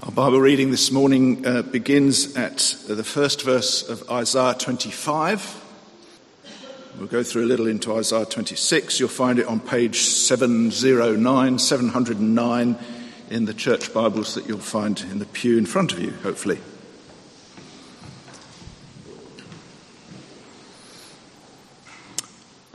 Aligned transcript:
Our 0.00 0.10
Bible 0.10 0.40
reading 0.40 0.72
this 0.72 0.90
morning 0.90 1.46
uh, 1.46 1.62
begins 1.62 2.36
at 2.36 2.58
the 2.88 3.04
first 3.04 3.42
verse 3.42 3.88
of 3.88 4.10
Isaiah 4.10 4.54
25. 4.58 5.64
We'll 6.98 7.06
go 7.06 7.22
through 7.22 7.44
a 7.44 7.46
little 7.46 7.68
into 7.68 7.94
Isaiah 7.94 8.26
26. 8.26 8.98
You'll 8.98 9.08
find 9.08 9.38
it 9.38 9.46
on 9.46 9.60
page 9.60 10.00
709, 10.00 11.58
709 11.58 12.78
in 13.30 13.44
the 13.44 13.54
church 13.54 13.94
Bibles 13.94 14.34
that 14.34 14.48
you'll 14.48 14.58
find 14.58 15.00
in 15.00 15.20
the 15.20 15.26
pew 15.26 15.56
in 15.56 15.64
front 15.64 15.92
of 15.92 16.00
you, 16.00 16.10
hopefully. 16.10 16.58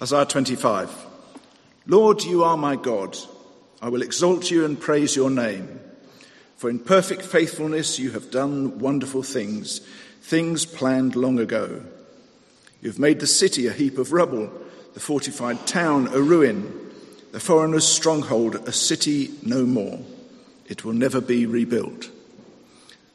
Isaiah 0.02 0.26
25. 0.26 1.06
Lord, 1.86 2.24
you 2.24 2.46
are 2.46 2.58
my 2.58 2.78
God. 2.78 3.18
I 3.82 3.90
will 3.90 4.04
exalt 4.04 4.50
you 4.50 4.64
and 4.64 4.80
praise 4.80 5.18
your 5.18 5.30
name. 5.30 5.82
For 6.60 6.70
in 6.70 6.80
perfect 6.80 7.22
faithfulness 7.22 8.00
you 8.00 8.12
have 8.12 8.32
done 8.32 8.80
wonderful 8.80 9.24
things, 9.24 9.80
things 10.22 10.66
planned 10.66 11.16
long 11.16 11.40
ago. 11.40 11.82
You 12.82 12.90
have 12.90 13.00
made 13.00 13.22
the 13.22 13.28
city 13.28 13.68
a 13.68 13.72
heap 13.72 13.98
of 13.98 14.12
rubble, 14.12 14.52
the 14.94 15.00
fortified 15.00 15.66
town 15.66 16.10
a 16.10 16.20
ruin, 16.20 16.92
the 17.32 17.40
foreigner's 17.40 17.88
stronghold 17.88 18.56
a 18.68 18.74
city 18.74 19.32
no 19.42 19.66
more. 19.66 20.02
It 20.68 20.84
will 20.84 20.92
never 20.92 21.22
be 21.22 21.46
rebuilt. 21.46 22.10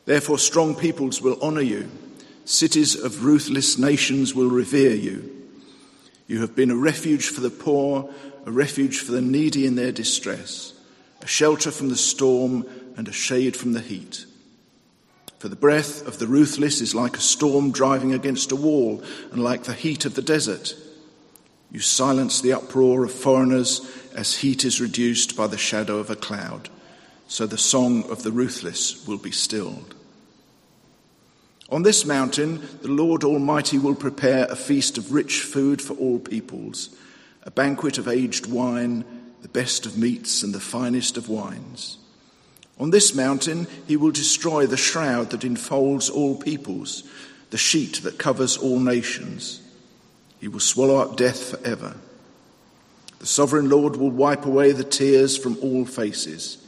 Therefore, 0.06 0.38
strong 0.38 0.74
peoples 0.74 1.20
will 1.20 1.36
honor 1.42 1.60
you, 1.60 1.90
cities 2.46 2.94
of 2.94 3.26
ruthless 3.26 3.76
nations 3.76 4.34
will 4.34 4.48
revere 4.48 4.94
you. 4.94 5.30
You 6.28 6.40
have 6.40 6.56
been 6.56 6.70
a 6.70 6.76
refuge 6.76 7.28
for 7.28 7.42
the 7.42 7.50
poor, 7.50 8.08
a 8.46 8.50
refuge 8.50 9.00
for 9.00 9.12
the 9.12 9.20
needy 9.20 9.66
in 9.66 9.74
their 9.74 9.92
distress, 9.92 10.72
a 11.20 11.26
shelter 11.26 11.70
from 11.70 11.90
the 11.90 11.96
storm 11.96 12.64
and 12.96 13.08
a 13.08 13.12
shade 13.12 13.56
from 13.56 13.72
the 13.72 13.80
heat. 13.80 14.26
For 15.38 15.48
the 15.48 15.56
breath 15.56 16.06
of 16.06 16.18
the 16.18 16.26
ruthless 16.26 16.80
is 16.80 16.94
like 16.94 17.16
a 17.16 17.20
storm 17.20 17.70
driving 17.70 18.14
against 18.14 18.50
a 18.50 18.56
wall 18.56 19.02
and 19.30 19.42
like 19.42 19.64
the 19.64 19.74
heat 19.74 20.04
of 20.04 20.14
the 20.14 20.22
desert. 20.22 20.74
You 21.70 21.80
silence 21.80 22.40
the 22.40 22.52
uproar 22.52 23.04
of 23.04 23.12
foreigners 23.12 23.80
as 24.14 24.36
heat 24.36 24.64
is 24.64 24.80
reduced 24.80 25.36
by 25.36 25.46
the 25.46 25.58
shadow 25.58 25.98
of 25.98 26.08
a 26.08 26.16
cloud. 26.16 26.70
So 27.26 27.46
the 27.46 27.58
song 27.58 28.08
of 28.10 28.22
the 28.22 28.32
ruthless 28.32 29.06
will 29.06 29.18
be 29.18 29.32
stilled. 29.32 29.94
On 31.70 31.82
this 31.82 32.04
mountain, 32.04 32.62
the 32.82 32.88
Lord 32.88 33.24
Almighty 33.24 33.78
will 33.78 33.94
prepare 33.94 34.46
a 34.46 34.56
feast 34.56 34.98
of 34.98 35.12
rich 35.12 35.40
food 35.40 35.82
for 35.82 35.94
all 35.94 36.18
peoples, 36.18 36.90
a 37.42 37.50
banquet 37.50 37.98
of 37.98 38.06
aged 38.06 38.46
wine, 38.46 39.04
the 39.42 39.48
best 39.48 39.84
of 39.84 39.98
meats 39.98 40.42
and 40.42 40.54
the 40.54 40.60
finest 40.60 41.16
of 41.16 41.28
wines. 41.28 41.98
On 42.78 42.90
this 42.90 43.14
mountain, 43.14 43.66
he 43.86 43.96
will 43.96 44.10
destroy 44.10 44.66
the 44.66 44.76
shroud 44.76 45.30
that 45.30 45.44
enfolds 45.44 46.10
all 46.10 46.36
peoples, 46.36 47.04
the 47.50 47.58
sheet 47.58 48.02
that 48.02 48.18
covers 48.18 48.56
all 48.56 48.80
nations. 48.80 49.60
He 50.40 50.48
will 50.48 50.60
swallow 50.60 50.96
up 50.96 51.16
death 51.16 51.50
forever. 51.50 51.96
The 53.20 53.26
sovereign 53.26 53.70
Lord 53.70 53.96
will 53.96 54.10
wipe 54.10 54.44
away 54.44 54.72
the 54.72 54.84
tears 54.84 55.36
from 55.36 55.56
all 55.62 55.84
faces. 55.84 56.58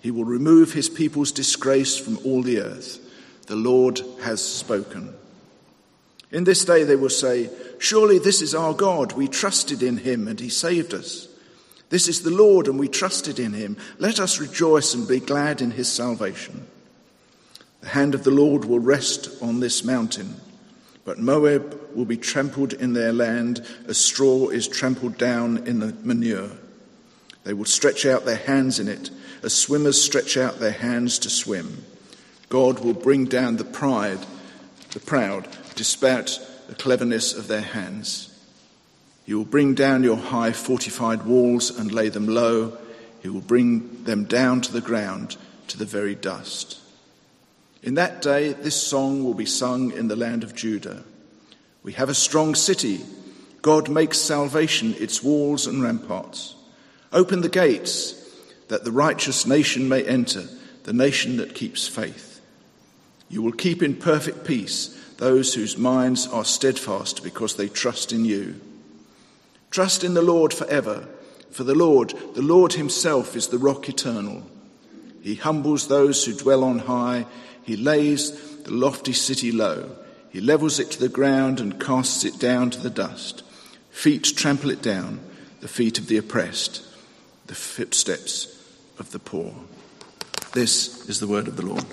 He 0.00 0.10
will 0.10 0.24
remove 0.24 0.72
his 0.72 0.90
people's 0.90 1.32
disgrace 1.32 1.96
from 1.96 2.18
all 2.24 2.42
the 2.42 2.60
earth. 2.60 3.00
The 3.46 3.56
Lord 3.56 4.00
has 4.22 4.42
spoken. 4.42 5.14
In 6.30 6.44
this 6.44 6.64
day 6.64 6.84
they 6.84 6.96
will 6.96 7.10
say, 7.10 7.48
Surely 7.78 8.18
this 8.18 8.42
is 8.42 8.54
our 8.54 8.74
God. 8.74 9.12
We 9.12 9.28
trusted 9.28 9.82
in 9.82 9.96
him 9.96 10.28
and 10.28 10.38
he 10.38 10.50
saved 10.50 10.92
us. 10.92 11.28
This 11.94 12.08
is 12.08 12.22
the 12.22 12.30
Lord 12.30 12.66
and 12.66 12.76
we 12.76 12.88
trusted 12.88 13.38
in 13.38 13.52
him. 13.52 13.76
Let 14.00 14.18
us 14.18 14.40
rejoice 14.40 14.94
and 14.94 15.06
be 15.06 15.20
glad 15.20 15.62
in 15.62 15.70
his 15.70 15.86
salvation. 15.86 16.66
The 17.82 17.90
hand 17.90 18.16
of 18.16 18.24
the 18.24 18.32
Lord 18.32 18.64
will 18.64 18.80
rest 18.80 19.28
on 19.40 19.60
this 19.60 19.84
mountain, 19.84 20.34
but 21.04 21.20
Moab 21.20 21.94
will 21.94 22.04
be 22.04 22.16
trampled 22.16 22.72
in 22.72 22.94
their 22.94 23.12
land 23.12 23.64
as 23.86 23.96
straw 23.96 24.48
is 24.48 24.66
trampled 24.66 25.18
down 25.18 25.68
in 25.68 25.78
the 25.78 25.94
manure. 26.02 26.50
They 27.44 27.54
will 27.54 27.64
stretch 27.64 28.04
out 28.04 28.24
their 28.24 28.38
hands 28.38 28.80
in 28.80 28.88
it 28.88 29.10
as 29.44 29.54
swimmers 29.54 30.02
stretch 30.02 30.36
out 30.36 30.58
their 30.58 30.72
hands 30.72 31.20
to 31.20 31.30
swim. 31.30 31.84
God 32.48 32.80
will 32.80 32.94
bring 32.94 33.26
down 33.26 33.56
the 33.56 33.62
pride, 33.62 34.26
the 34.90 34.98
proud, 34.98 35.46
despite 35.76 36.40
the 36.66 36.74
cleverness 36.74 37.32
of 37.34 37.46
their 37.46 37.60
hands. 37.60 38.33
He 39.24 39.34
will 39.34 39.44
bring 39.44 39.74
down 39.74 40.02
your 40.02 40.16
high 40.16 40.52
fortified 40.52 41.24
walls 41.24 41.70
and 41.70 41.90
lay 41.90 42.10
them 42.10 42.26
low. 42.26 42.76
He 43.22 43.28
will 43.28 43.40
bring 43.40 44.04
them 44.04 44.24
down 44.24 44.60
to 44.62 44.72
the 44.72 44.82
ground, 44.82 45.36
to 45.68 45.78
the 45.78 45.86
very 45.86 46.14
dust. 46.14 46.78
In 47.82 47.94
that 47.94 48.22
day, 48.22 48.52
this 48.52 48.80
song 48.80 49.24
will 49.24 49.34
be 49.34 49.46
sung 49.46 49.92
in 49.92 50.08
the 50.08 50.16
land 50.16 50.42
of 50.42 50.54
Judah. 50.54 51.02
We 51.82 51.92
have 51.94 52.08
a 52.08 52.14
strong 52.14 52.54
city. 52.54 53.00
God 53.62 53.88
makes 53.88 54.18
salvation 54.18 54.94
its 54.98 55.22
walls 55.22 55.66
and 55.66 55.82
ramparts. 55.82 56.54
Open 57.12 57.40
the 57.40 57.48
gates 57.48 58.12
that 58.68 58.84
the 58.84 58.92
righteous 58.92 59.46
nation 59.46 59.88
may 59.88 60.02
enter, 60.04 60.44
the 60.84 60.92
nation 60.92 61.38
that 61.38 61.54
keeps 61.54 61.86
faith. 61.86 62.40
You 63.28 63.42
will 63.42 63.52
keep 63.52 63.82
in 63.82 63.96
perfect 63.96 64.44
peace 64.44 65.00
those 65.16 65.54
whose 65.54 65.78
minds 65.78 66.26
are 66.26 66.44
steadfast 66.44 67.22
because 67.22 67.56
they 67.56 67.68
trust 67.68 68.12
in 68.12 68.24
you. 68.24 68.60
Trust 69.74 70.04
in 70.04 70.14
the 70.14 70.22
Lord 70.22 70.54
forever, 70.54 71.08
for 71.50 71.64
the 71.64 71.74
Lord, 71.74 72.14
the 72.34 72.42
Lord 72.42 72.74
Himself, 72.74 73.34
is 73.34 73.48
the 73.48 73.58
rock 73.58 73.88
eternal. 73.88 74.44
He 75.20 75.34
humbles 75.34 75.88
those 75.88 76.24
who 76.24 76.32
dwell 76.32 76.62
on 76.62 76.78
high, 76.78 77.26
He 77.64 77.76
lays 77.76 78.62
the 78.62 78.70
lofty 78.70 79.12
city 79.12 79.50
low, 79.50 79.90
He 80.30 80.40
levels 80.40 80.78
it 80.78 80.92
to 80.92 81.00
the 81.00 81.08
ground 81.08 81.58
and 81.58 81.80
casts 81.80 82.24
it 82.24 82.38
down 82.38 82.70
to 82.70 82.80
the 82.80 82.88
dust. 82.88 83.42
Feet 83.90 84.22
trample 84.36 84.70
it 84.70 84.80
down, 84.80 85.18
the 85.60 85.66
feet 85.66 85.98
of 85.98 86.06
the 86.06 86.18
oppressed, 86.18 86.86
the 87.48 87.56
footsteps 87.56 88.56
of 89.00 89.10
the 89.10 89.18
poor. 89.18 89.52
This 90.52 91.08
is 91.08 91.18
the 91.18 91.26
word 91.26 91.48
of 91.48 91.56
the 91.56 91.66
Lord. 91.66 91.84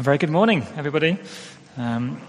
A 0.00 0.02
very 0.02 0.16
good 0.16 0.30
morning, 0.30 0.66
everybody. 0.76 1.18
Um, 1.76 2.22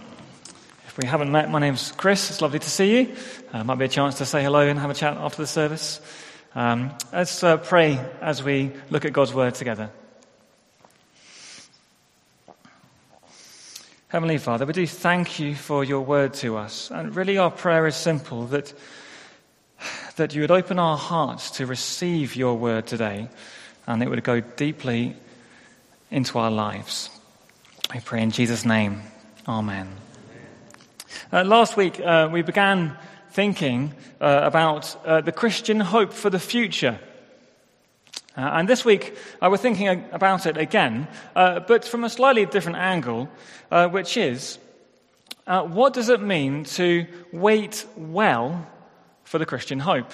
if 0.88 0.98
we 1.02 1.08
haven't 1.08 1.32
met, 1.32 1.50
my 1.50 1.59
name's 1.59 1.94
Chris. 1.94 2.30
It's 2.30 2.42
lovely 2.42 2.59
to 2.59 2.70
see 2.70 2.98
you. 2.98 3.16
Uh, 3.54 3.64
might 3.64 3.78
be 3.78 3.86
a 3.86 3.88
chance 3.88 4.18
to 4.18 4.26
say 4.26 4.44
hello 4.44 4.68
and 4.68 4.78
have 4.78 4.90
a 4.90 4.94
chat 4.94 5.16
after 5.16 5.42
the 5.42 5.48
service. 5.48 6.02
Um, 6.54 6.92
let's 7.14 7.42
uh, 7.42 7.56
pray 7.56 7.98
as 8.20 8.44
we 8.44 8.72
look 8.90 9.06
at 9.06 9.14
God's 9.14 9.34
Word 9.34 9.56
together. 9.56 9.90
Heavenly 14.09 14.38
Father, 14.38 14.66
we 14.66 14.74
do 14.74 14.86
thank 14.86 15.40
you 15.40 15.56
for 15.56 15.86
your 15.86 16.02
word 16.02 16.34
to 16.34 16.58
us. 16.58 16.92
And 16.92 17.16
really, 17.16 17.38
our 17.38 17.52
prayer 17.52 17.88
is 17.88 17.96
simple 17.96 18.48
that, 18.48 18.74
that 20.18 20.36
you 20.36 20.42
would 20.42 20.52
open 20.52 20.78
our 20.78 20.98
hearts 20.98 21.52
to 21.52 21.66
receive 21.66 22.36
your 22.36 22.58
word 22.58 22.86
today 22.86 23.30
and 23.88 24.03
it 24.03 24.09
would 24.09 24.26
go 24.26 24.42
deeply 24.42 25.16
into 26.09 26.38
our 26.38 26.52
lives. 26.52 27.09
I 27.94 28.00
pray 28.00 28.22
in 28.22 28.31
Jesus' 28.31 28.63
name. 28.63 29.02
Amen. 29.46 29.90
Uh, 31.29 31.44
last 31.44 31.75
week, 31.75 32.00
uh, 32.00 32.29
we 32.31 32.41
began 32.41 32.97
thinking 33.31 33.94
uh, 34.22 34.40
about 34.44 34.96
uh, 35.06 35.19
the 35.19 35.34
Christian 35.34 35.81
hope 35.81 36.13
for 36.13 36.29
the 36.29 36.40
future. 36.40 36.97
Uh, 38.38 38.50
and 38.53 38.69
this 38.69 38.85
week, 38.85 39.18
uh, 39.41 39.50
we're 39.52 39.57
thinking 39.57 39.90
about 40.13 40.46
it 40.46 40.56
again, 40.56 41.06
but 41.34 41.84
from 41.84 42.06
a 42.06 42.09
slightly 42.09 42.46
different 42.46 42.78
angle, 42.78 43.29
which 43.90 44.16
is 44.16 44.58
what 45.46 45.91
does 45.91 46.08
it 46.08 46.22
mean 46.22 46.63
to 46.63 47.06
wait 47.34 47.85
well 47.97 48.66
for 49.25 49.38
the 49.38 49.46
Christian 49.46 49.79
hope? 49.79 50.13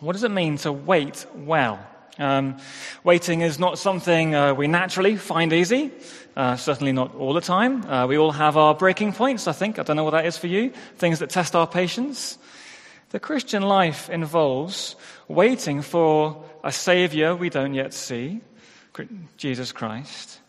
What 0.00 0.14
does 0.14 0.24
it 0.24 0.32
mean 0.32 0.56
to 0.58 0.72
wait 0.72 1.26
well? 1.32 1.78
Um, 2.20 2.58
waiting 3.02 3.40
is 3.40 3.58
not 3.58 3.78
something 3.78 4.34
uh, 4.34 4.52
we 4.52 4.66
naturally 4.66 5.16
find 5.16 5.54
easy, 5.54 5.90
uh, 6.36 6.56
certainly 6.56 6.92
not 6.92 7.14
all 7.14 7.32
the 7.32 7.40
time. 7.40 7.82
Uh, 7.86 8.06
we 8.06 8.18
all 8.18 8.32
have 8.32 8.58
our 8.58 8.74
breaking 8.74 9.14
points, 9.14 9.48
I 9.48 9.52
think. 9.52 9.78
I 9.78 9.84
don't 9.84 9.96
know 9.96 10.04
what 10.04 10.10
that 10.10 10.26
is 10.26 10.36
for 10.36 10.46
you. 10.46 10.70
Things 10.98 11.20
that 11.20 11.30
test 11.30 11.56
our 11.56 11.66
patience. 11.66 12.36
The 13.08 13.20
Christian 13.20 13.62
life 13.62 14.10
involves 14.10 14.96
waiting 15.28 15.80
for 15.80 16.44
a 16.62 16.70
Savior 16.70 17.34
we 17.34 17.48
don't 17.48 17.72
yet 17.72 17.94
see, 17.94 18.42
Jesus 19.38 19.72
Christ, 19.72 20.40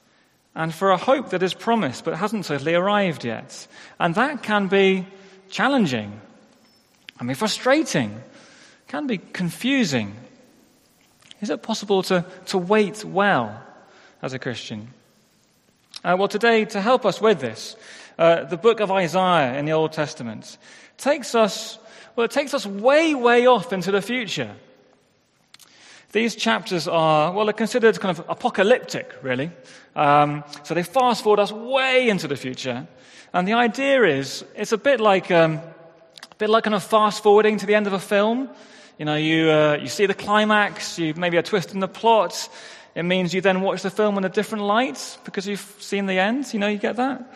and 0.54 0.74
for 0.74 0.92
a 0.92 0.98
hope 0.98 1.30
that 1.30 1.42
is 1.42 1.54
promised 1.54 2.04
but 2.04 2.18
hasn't 2.18 2.46
totally 2.46 2.76
arrived 2.76 3.24
yet. 3.24 3.66
And 3.98 4.14
that 4.16 4.44
can 4.44 4.68
be 4.68 5.08
challenging, 5.50 6.20
I 7.18 7.24
mean, 7.24 7.36
frustrating, 7.36 8.22
can 8.90 9.08
be 9.08 9.20
confusing. 9.20 10.16
Is 11.42 11.50
it 11.50 11.62
possible 11.62 12.04
to, 12.04 12.24
to 12.48 12.58
wait 12.58 13.04
well 13.04 13.62
as 14.22 14.34
a 14.34 14.40
Christian? 14.40 14.88
Uh, 16.04 16.16
well, 16.18 16.28
today, 16.28 16.66
to 16.66 16.82
help 16.82 17.06
us 17.06 17.20
with 17.20 17.42
this, 17.42 17.76
uh, 18.18 18.46
the 18.46 18.58
book 18.58 18.80
of 18.80 18.92
Isaiah 18.92 19.58
in 19.58 19.66
the 19.66 19.74
Old 19.74 19.92
Testament 19.92 20.58
takes 20.98 21.36
us 21.36 21.80
Well, 22.16 22.26
it 22.26 22.32
takes 22.32 22.54
us 22.54 22.66
way, 22.66 23.16
way 23.16 23.48
off 23.48 23.72
into 23.72 23.92
the 23.92 24.02
future. 24.02 24.54
These 26.12 26.36
chapters 26.36 26.88
are, 26.88 27.32
well, 27.32 27.46
they're 27.46 27.54
considered 27.54 28.00
kind 28.00 28.18
of 28.18 28.26
apocalyptic, 28.28 29.16
really. 29.24 29.50
Um, 29.96 30.44
so 30.64 30.74
they 30.74 30.84
fast 30.84 31.24
forward 31.24 31.40
us 31.40 31.52
way 31.54 32.10
into 32.10 32.28
the 32.28 32.36
future. 32.36 32.86
And 33.34 33.48
the 33.48 33.54
idea 33.54 34.04
is, 34.04 34.44
it's 34.56 34.74
a 34.74 34.78
bit 34.78 35.00
like, 35.00 35.32
um, 35.32 35.62
a 36.32 36.36
bit 36.38 36.50
like 36.50 36.66
kind 36.66 36.76
of 36.76 36.84
fast 36.84 37.24
forwarding 37.24 37.58
to 37.60 37.66
the 37.66 37.76
end 37.76 37.88
of 37.88 37.94
a 37.94 38.00
film. 38.00 38.50
You 39.02 39.06
know, 39.06 39.16
you, 39.16 39.50
uh, 39.50 39.80
you 39.82 39.88
see 39.88 40.06
the 40.06 40.14
climax, 40.14 41.00
you 41.00 41.16
maybe 41.16 41.38
a 41.38 41.42
twist 41.42 41.74
in 41.74 41.80
the 41.80 41.88
plot. 41.88 42.48
It 42.94 43.02
means 43.02 43.34
you 43.34 43.42
then 43.42 43.62
watch 43.62 43.82
the 43.82 43.90
film 43.90 44.16
in 44.20 44.26
a 44.26 44.30
different 44.30 44.66
light 44.66 45.18
because 45.24 45.48
you've 45.48 45.76
seen 45.80 46.06
the 46.06 46.20
end. 46.20 46.54
You 46.54 46.60
know, 46.60 46.68
you 46.68 46.78
get 46.78 46.98
that? 46.98 47.34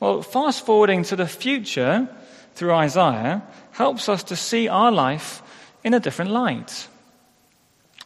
Well, 0.00 0.22
fast 0.22 0.66
forwarding 0.66 1.04
to 1.04 1.14
the 1.14 1.28
future 1.28 2.08
through 2.56 2.72
Isaiah 2.72 3.44
helps 3.70 4.08
us 4.08 4.24
to 4.24 4.34
see 4.34 4.66
our 4.66 4.90
life 4.90 5.40
in 5.84 5.94
a 5.94 6.00
different 6.00 6.32
light. 6.32 6.88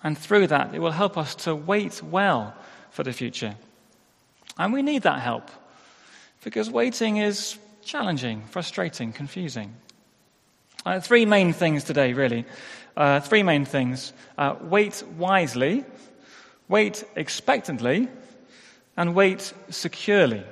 And 0.04 0.19
through 0.19 0.49
that, 0.49 0.75
it 0.75 0.81
will 0.81 0.90
help 0.90 1.16
us 1.16 1.34
to 1.46 1.54
wait 1.54 2.02
well 2.02 2.54
for 2.90 3.04
the 3.04 3.14
future. 3.14 3.54
And 4.58 4.70
we 4.70 4.82
need 4.82 5.04
that 5.04 5.20
help 5.20 5.50
because 6.44 6.69
waiting 6.69 7.16
is 7.16 7.56
challenging, 7.82 8.43
frustrating, 8.50 9.14
confusing. 9.14 9.72
Uh, 10.84 11.00
three 11.00 11.26
main 11.26 11.52
things 11.52 11.84
today, 11.84 12.12
really. 12.12 12.44
Uh, 12.99 13.21
three 13.21 13.45
main 13.45 13.65
things 13.65 14.12
uh, 14.39 14.56
wait 14.61 15.05
wisely, 15.17 15.85
wait 16.67 17.05
expectantly, 17.15 18.09
and 18.97 19.15
wait 19.15 19.53
securely. 19.71 20.43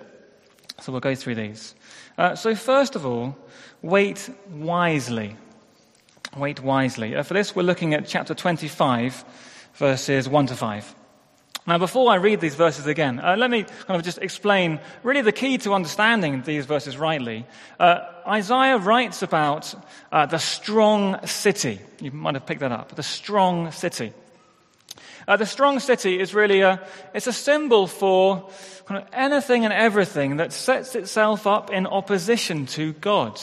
So 0.81 0.93
we'll 0.93 1.01
go 1.01 1.17
through 1.17 1.35
these. 1.35 1.75
Uh, 2.17 2.37
so, 2.37 2.55
first 2.55 2.95
of 2.95 3.05
all, 3.05 3.37
wait 3.83 4.31
wisely. 4.49 5.37
Wait 6.37 6.61
wisely. 6.61 7.17
Uh, 7.17 7.25
for 7.25 7.35
this, 7.35 7.57
we're 7.57 7.65
looking 7.65 7.95
at 7.95 8.07
chapter 8.07 8.33
25, 8.33 9.25
verses 9.75 10.29
1 10.29 10.47
to 10.47 10.55
5. 10.55 10.95
Now, 11.67 11.79
before 11.79 12.13
I 12.13 12.17
read 12.17 12.41
these 12.41 12.55
verses 12.55 12.87
again, 12.87 13.19
uh, 13.19 13.35
let 13.37 13.51
me 13.51 13.65
kind 13.65 13.99
of 13.99 14.05
just 14.05 14.19
explain 14.19 14.79
really 15.03 15.23
the 15.23 15.33
key 15.33 15.59
to 15.59 15.75
understanding 15.75 16.43
these 16.43 16.65
verses 16.65 16.97
rightly. 16.97 17.45
Uh, 17.81 18.03
Isaiah 18.27 18.79
writes 18.79 19.23
about 19.23 19.75
uh, 20.13 20.27
the 20.27 20.39
strong 20.39 21.27
city. 21.27 21.81
You 22.01 22.13
might 22.13 22.35
have 22.35 22.47
picked 22.47 22.61
that 22.61 22.71
up. 22.71 22.95
The 22.95 23.03
strong 23.03 23.73
city. 23.73 24.13
Uh, 25.27 25.37
the 25.37 25.47
strong 25.47 25.81
city 25.81 26.21
is 26.21 26.35
really 26.35 26.61
a, 26.61 26.87
it's 27.13 27.27
a 27.27 27.33
symbol 27.33 27.89
for 27.89 28.49
kind 28.87 29.03
of 29.03 29.09
anything 29.13 29.65
and 29.65 29.75
everything 29.75 30.37
that 30.37 30.53
sets 30.53 30.95
itself 30.95 31.49
up 31.49 31.73
in 31.73 31.89
opposition 31.89 32.67
to 32.67 32.93
God, 32.93 33.41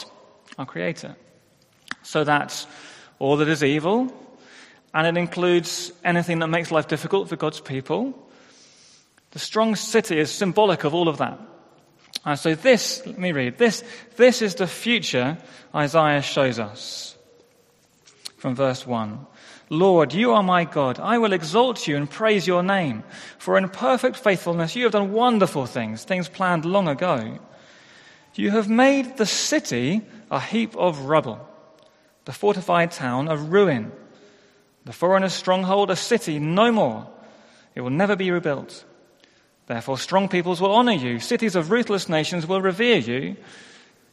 our 0.58 0.66
Creator. 0.66 1.18
So 2.04 2.24
that's 2.24 2.68
all 3.20 3.36
that 3.38 3.50
is 3.50 3.66
evil, 3.66 4.14
and 4.94 5.08
it 5.08 5.20
includes 5.20 5.92
anything 6.04 6.40
that 6.40 6.48
makes 6.48 6.72
life 6.72 6.88
difficult 6.88 7.30
for 7.30 7.36
God's 7.36 7.60
people. 7.60 8.14
The 9.32 9.40
strong 9.40 9.76
city 9.76 10.20
is 10.20 10.32
symbolic 10.32 10.84
of 10.84 10.94
all 10.94 11.08
of 11.08 11.18
that. 11.18 11.40
And 12.26 12.38
so 12.40 12.56
this, 12.56 13.06
let 13.06 13.18
me 13.18 13.32
read, 13.32 13.58
this, 13.58 13.84
this 14.16 14.42
is 14.42 14.56
the 14.56 14.68
future 14.68 15.38
Isaiah 15.74 16.22
shows 16.22 16.60
us. 16.60 17.18
From 18.38 18.56
verse 18.56 18.86
1. 18.86 19.26
Lord, 19.70 20.14
you 20.14 20.34
are 20.34 20.44
my 20.44 20.66
God. 20.66 21.00
I 21.00 21.18
will 21.18 21.34
exalt 21.34 21.88
you 21.88 21.98
and 21.98 22.10
praise 22.10 22.46
your 22.46 22.62
name. 22.62 23.04
For 23.40 23.58
in 23.58 23.70
perfect 23.70 24.18
faithfulness 24.18 24.76
you 24.76 24.84
have 24.84 24.92
done 24.92 25.12
wonderful 25.12 25.66
things, 25.66 26.04
things 26.04 26.30
planned 26.30 26.66
long 26.66 26.88
ago. 26.88 27.40
You 28.36 28.52
have 28.52 28.70
made 28.70 29.18
the 29.18 29.26
city 29.26 30.02
a 30.30 30.40
heap 30.40 30.76
of 30.76 31.02
rubble, 31.02 31.48
the 32.26 32.32
fortified 32.32 32.92
town 32.92 33.28
a 33.28 33.38
ruin, 33.38 33.92
the 34.86 34.94
foreigner's 34.94 35.34
stronghold 35.34 35.92
a 35.92 35.96
city 35.96 36.40
no 36.40 36.72
more. 36.72 37.08
It 37.76 37.82
will 37.82 37.90
never 37.90 38.16
be 38.16 38.32
rebuilt. 38.32 38.86
Therefore, 39.68 39.98
strong 39.98 40.28
peoples 40.28 40.60
will 40.60 40.74
honor 40.74 40.92
you, 40.92 41.20
cities 41.20 41.56
of 41.56 41.72
ruthless 41.72 42.10
nations 42.10 42.46
will 42.46 42.62
revere 42.62 42.98
you. 42.98 43.38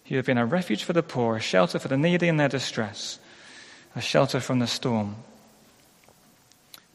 You 0.07 0.17
have 0.17 0.27
been 0.27 0.39
a 0.39 0.47
refuge 0.47 0.85
for 0.85 0.93
the 0.93 1.03
poor, 1.03 1.37
a 1.37 1.41
shelter 1.41 1.79
for 1.79 1.89
the 1.89 1.97
needy 1.97 2.29
in 2.29 2.37
their 2.37 2.49
distress, 2.49 3.19
a 3.95 4.01
shelter 4.01 4.41
from 4.41 4.59
the 4.61 4.67
storm. 4.67 5.17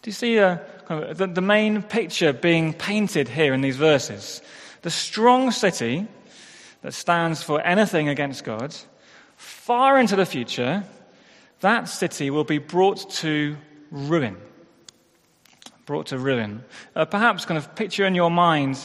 Do 0.02 0.10
you 0.10 0.14
see 0.14 0.40
uh, 0.40 0.60
the, 0.88 1.28
the 1.28 1.42
main 1.42 1.82
picture 1.82 2.32
being 2.32 2.74
painted 2.74 3.28
here 3.28 3.54
in 3.54 3.62
these 3.62 3.78
verses? 3.78 4.42
The 4.84 4.92
strong 4.92 5.52
city 5.52 6.08
that 6.82 6.94
stands 6.94 7.42
for 7.42 7.60
anything 7.62 8.08
against 8.08 8.44
God, 8.44 8.76
far 9.36 10.00
into 10.00 10.16
the 10.16 10.26
future, 10.26 10.84
that 11.66 11.90
city 11.90 12.30
will 12.30 12.44
be 12.44 12.60
brought 12.60 13.10
to 13.10 13.58
ruin. 13.90 14.38
Brought 15.88 16.06
to 16.08 16.20
ruin. 16.20 16.64
Uh, 16.96 17.06
perhaps 17.06 17.44
kind 17.46 17.58
of 17.58 17.74
picture 17.74 18.06
in 18.06 18.14
your 18.14 18.30
mind 18.30 18.78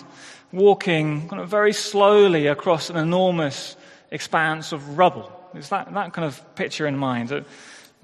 walking 0.51 1.29
kind 1.29 1.43
of 1.43 1.51
very 1.51 1.75
slowly 1.75 2.47
across 2.47 2.89
an 2.89 2.97
enormous 2.97 3.77
expanse 4.11 4.73
of 4.73 4.97
rubble. 4.97 5.31
Is 5.55 5.69
that, 5.69 5.93
that 5.93 6.15
kind 6.15 6.25
of 6.25 6.55
picture 6.55 6.87
in 6.87 6.97
mind? 6.97 7.31
Uh, 7.31 7.43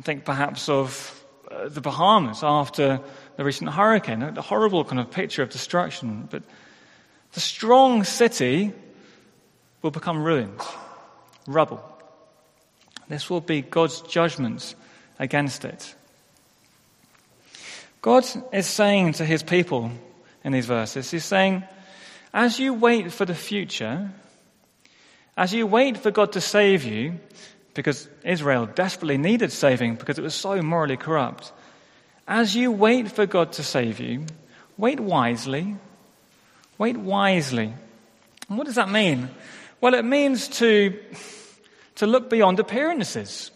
think 0.03 0.27
perhaps 0.27 0.69
of 0.69 1.25
uh, 1.51 1.71
the 1.71 1.81
Bahamas 1.81 2.43
after 2.43 3.01
the 3.37 3.45
recent 3.45 3.71
hurricane, 3.71 4.23
a 4.23 4.43
horrible 4.43 4.85
kind 4.85 5.01
of 5.01 5.11
picture 5.11 5.43
of 5.43 5.49
destruction. 5.49 6.29
But 6.31 6.43
the 7.33 7.41
strong 7.41 8.05
city 8.05 8.75
will 9.81 9.91
become 9.91 10.23
ruins, 10.23 10.61
rubble. 11.47 11.96
This 13.09 13.31
will 13.31 13.41
be 13.41 13.63
God's 13.63 14.01
judgment 14.03 14.75
against 15.19 15.65
it. 15.65 15.95
God 18.03 18.25
is 18.53 18.67
saying 18.67 19.15
to 19.15 19.25
his 19.25 19.43
people 19.43 19.91
in 20.45 20.53
these 20.53 20.67
verses, 20.67 21.11
He's 21.11 21.25
saying, 21.25 21.65
as 22.33 22.59
you 22.59 22.73
wait 22.73 23.13
for 23.13 23.25
the 23.25 23.35
future, 23.35 24.11
as 25.37 25.53
you 25.53 25.67
wait 25.67 25.99
for 25.99 26.11
God 26.11 26.33
to 26.33 26.41
save 26.41 26.85
you, 26.85 27.19
because 27.75 28.09
Israel 28.25 28.67
desperately 28.67 29.19
needed 29.19 29.53
saving 29.53 29.97
because 29.97 30.19
it 30.19 30.23
was 30.23 30.35
so 30.35 30.61
morally 30.63 30.97
corrupt. 30.97 31.53
As 32.27 32.57
you 32.57 32.73
wait 32.73 33.13
for 33.13 33.27
God 33.27 33.53
to 33.53 33.63
save 33.63 34.01
you, 34.01 34.25
wait 34.77 34.99
wisely. 34.99 35.77
Wait 36.79 36.97
wisely. 36.97 37.73
And 38.49 38.59
what 38.59 38.67
does 38.67 38.77
that 38.77 38.89
mean? 38.89 39.29
Well, 39.81 39.95
it 39.95 40.05
means 40.05 40.49
to, 40.61 40.99
to 41.97 42.07
look 42.07 42.31
beyond 42.31 42.61
appearances. 42.61 43.51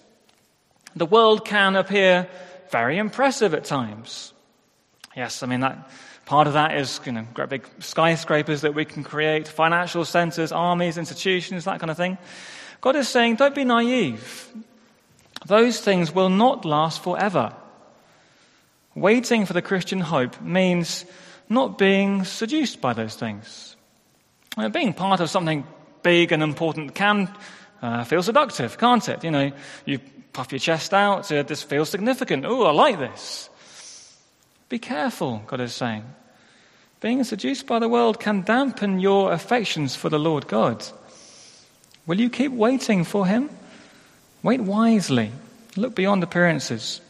The 0.96 1.06
world 1.06 1.44
can 1.44 1.76
appear 1.76 2.28
very 2.70 2.98
impressive 2.98 3.54
at 3.54 3.64
times. 3.64 4.32
Yes, 5.16 5.42
I 5.42 5.46
mean 5.46 5.60
that 5.60 5.90
part 6.26 6.46
of 6.46 6.52
that 6.54 6.76
is 6.76 7.00
you 7.04 7.12
know 7.12 7.26
great 7.34 7.48
big 7.48 7.66
skyscrapers 7.80 8.60
that 8.62 8.74
we 8.74 8.84
can 8.84 9.04
create, 9.04 9.48
financial 9.48 10.04
centers, 10.04 10.52
armies, 10.52 10.98
institutions, 10.98 11.64
that 11.64 11.80
kind 11.80 11.90
of 11.90 11.96
thing. 11.96 12.18
God 12.80 12.96
is 12.96 13.08
saying, 13.08 13.36
don't 13.36 13.54
be 13.54 13.64
naive. 13.64 14.52
Those 15.46 15.80
things 15.80 16.12
will 16.14 16.30
not 16.30 16.64
last 16.64 17.02
forever. 17.02 17.54
Waiting 18.94 19.46
for 19.46 19.52
the 19.52 19.62
Christian 19.62 20.00
hope 20.00 20.40
means 20.40 21.04
not 21.48 21.78
being 21.78 22.24
seduced 22.24 22.80
by 22.80 22.92
those 22.92 23.14
things. 23.14 23.76
Being 24.72 24.94
part 24.94 25.20
of 25.20 25.30
something 25.30 25.66
big 26.02 26.32
and 26.32 26.42
important 26.42 26.94
can 26.94 27.28
uh, 27.82 28.04
feel 28.04 28.22
seductive, 28.22 28.78
can't 28.78 29.08
it? 29.08 29.24
You 29.24 29.30
know, 29.30 29.52
you 29.84 29.98
puff 30.32 30.52
your 30.52 30.58
chest 30.58 30.94
out, 30.94 31.30
uh, 31.32 31.42
this 31.42 31.62
feels 31.62 31.88
significant. 31.88 32.44
Oh, 32.44 32.64
I 32.64 32.72
like 32.72 32.98
this. 32.98 33.48
Be 34.68 34.78
careful, 34.78 35.42
God 35.46 35.60
is 35.60 35.74
saying. 35.74 36.04
Being 37.00 37.24
seduced 37.24 37.66
by 37.66 37.78
the 37.78 37.88
world 37.88 38.20
can 38.20 38.42
dampen 38.42 39.00
your 39.00 39.32
affections 39.32 39.96
for 39.96 40.08
the 40.08 40.18
Lord 40.18 40.46
God. 40.46 40.84
Will 42.06 42.20
you 42.20 42.30
keep 42.30 42.52
waiting 42.52 43.04
for 43.04 43.26
him? 43.26 43.50
Wait 44.42 44.60
wisely. 44.60 45.32
Look 45.76 45.94
beyond 45.94 46.22
appearances. 46.22 47.00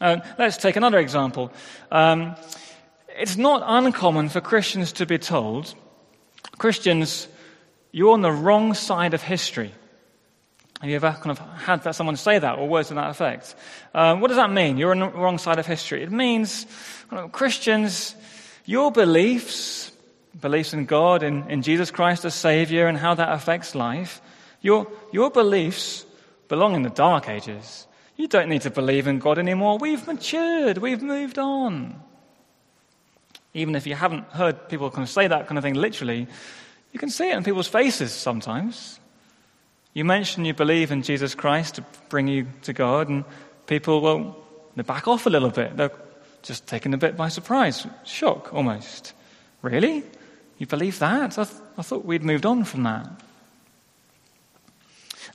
Uh, 0.00 0.18
let's 0.38 0.56
take 0.56 0.76
another 0.76 0.98
example. 0.98 1.52
Um, 1.90 2.34
it's 3.08 3.36
not 3.36 3.62
uncommon 3.64 4.30
for 4.30 4.40
Christians 4.40 4.92
to 4.92 5.06
be 5.06 5.18
told, 5.18 5.74
Christians, 6.58 7.28
you're 7.92 8.12
on 8.12 8.22
the 8.22 8.32
wrong 8.32 8.74
side 8.74 9.14
of 9.14 9.22
history. 9.22 9.72
Have 10.82 10.90
you 10.90 10.96
ever 10.96 11.12
kind 11.12 11.30
of 11.30 11.38
had 11.38 11.82
that, 11.84 11.94
someone 11.94 12.16
say 12.16 12.38
that 12.38 12.58
or 12.58 12.68
words 12.68 12.88
to 12.88 12.94
that 12.94 13.08
effect? 13.08 13.54
Um, 13.94 14.20
what 14.20 14.28
does 14.28 14.36
that 14.36 14.50
mean? 14.50 14.76
You're 14.76 14.90
on 14.90 14.98
the 14.98 15.08
wrong 15.08 15.38
side 15.38 15.58
of 15.58 15.66
history. 15.66 16.02
It 16.02 16.12
means 16.12 16.66
Christians, 17.32 18.14
your 18.66 18.92
beliefs 18.92 19.92
beliefs 20.40 20.72
in 20.72 20.86
God, 20.86 21.22
in, 21.22 21.48
in 21.50 21.62
Jesus 21.62 21.90
Christ 21.90 22.24
as 22.24 22.34
Savior, 22.34 22.86
and 22.86 22.96
how 22.96 23.14
that 23.14 23.32
affects 23.32 23.74
life, 23.74 24.20
your, 24.60 24.90
your 25.12 25.30
beliefs 25.30 26.06
belong 26.48 26.74
in 26.74 26.82
the 26.82 26.90
dark 26.90 27.28
ages. 27.28 27.86
You 28.16 28.28
don't 28.28 28.48
need 28.48 28.62
to 28.62 28.70
believe 28.70 29.06
in 29.06 29.18
God 29.18 29.38
anymore. 29.38 29.78
We've 29.78 30.06
matured, 30.06 30.78
we've 30.78 31.02
moved 31.02 31.38
on. 31.38 32.00
Even 33.54 33.74
if 33.74 33.86
you 33.86 33.94
haven't 33.94 34.24
heard 34.28 34.68
people 34.68 34.90
kind 34.90 35.02
of 35.02 35.10
say 35.10 35.26
that 35.26 35.46
kind 35.46 35.58
of 35.58 35.64
thing 35.64 35.74
literally, 35.74 36.26
you 36.92 36.98
can 36.98 37.10
see 37.10 37.28
it 37.28 37.36
in 37.36 37.44
people's 37.44 37.68
faces 37.68 38.12
sometimes. 38.12 38.98
You 39.94 40.04
mention 40.04 40.44
you 40.44 40.54
believe 40.54 40.90
in 40.90 41.02
Jesus 41.02 41.34
Christ 41.34 41.74
to 41.74 41.84
bring 42.08 42.26
you 42.26 42.46
to 42.62 42.72
God, 42.72 43.08
and 43.08 43.24
people, 43.66 44.00
well, 44.00 44.36
they 44.74 44.82
back 44.82 45.06
off 45.06 45.26
a 45.26 45.30
little 45.30 45.50
bit. 45.50 45.76
They're 45.76 45.92
just 46.42 46.66
taken 46.66 46.94
a 46.94 46.98
bit 46.98 47.16
by 47.16 47.28
surprise, 47.28 47.86
shock 48.04 48.54
almost. 48.54 49.12
Really? 49.60 50.02
You 50.58 50.66
believe 50.66 50.98
that? 51.00 51.38
I, 51.38 51.44
th- 51.44 51.56
I 51.76 51.82
thought 51.82 52.04
we'd 52.04 52.24
moved 52.24 52.46
on 52.46 52.64
from 52.64 52.84
that. 52.84 53.08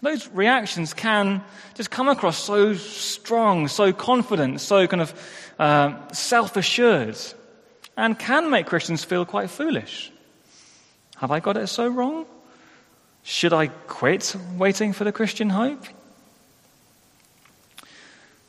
Those 0.02 0.28
reactions 0.30 0.94
can 0.94 1.44
just 1.76 1.90
come 1.90 2.08
across 2.08 2.38
so 2.38 2.74
strong, 2.74 3.68
so 3.68 3.94
confident, 3.94 4.62
so 4.62 4.86
kind 4.88 5.02
of 5.02 5.14
uh, 5.60 6.12
self 6.14 6.56
assured, 6.56 7.18
and 7.96 8.18
can 8.18 8.50
make 8.50 8.66
Christians 8.68 9.04
feel 9.04 9.26
quite 9.26 9.50
foolish. 9.50 10.12
Have 11.18 11.32
I 11.32 11.40
got 11.40 11.58
it 11.58 11.68
so 11.68 11.88
wrong? 11.88 12.26
Should 13.28 13.52
I 13.52 13.68
quit 13.68 14.38
waiting 14.56 14.94
for 14.94 15.04
the 15.04 15.12
Christian 15.12 15.50
hope? 15.50 15.84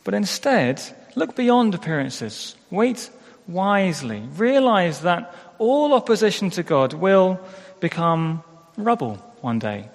But 0.04 0.14
instead, 0.14 0.80
look 1.16 1.35
beyond 1.35 1.75
appearances. 1.75 2.54
Wait 2.70 3.11
wisely. 3.49 4.20
Realize 4.37 5.00
that 5.00 5.35
all 5.58 5.94
opposition 5.94 6.50
to 6.50 6.62
God 6.62 6.92
will 6.92 7.40
become 7.80 8.44
rubble 8.76 9.16
one 9.40 9.58
day. 9.58 9.88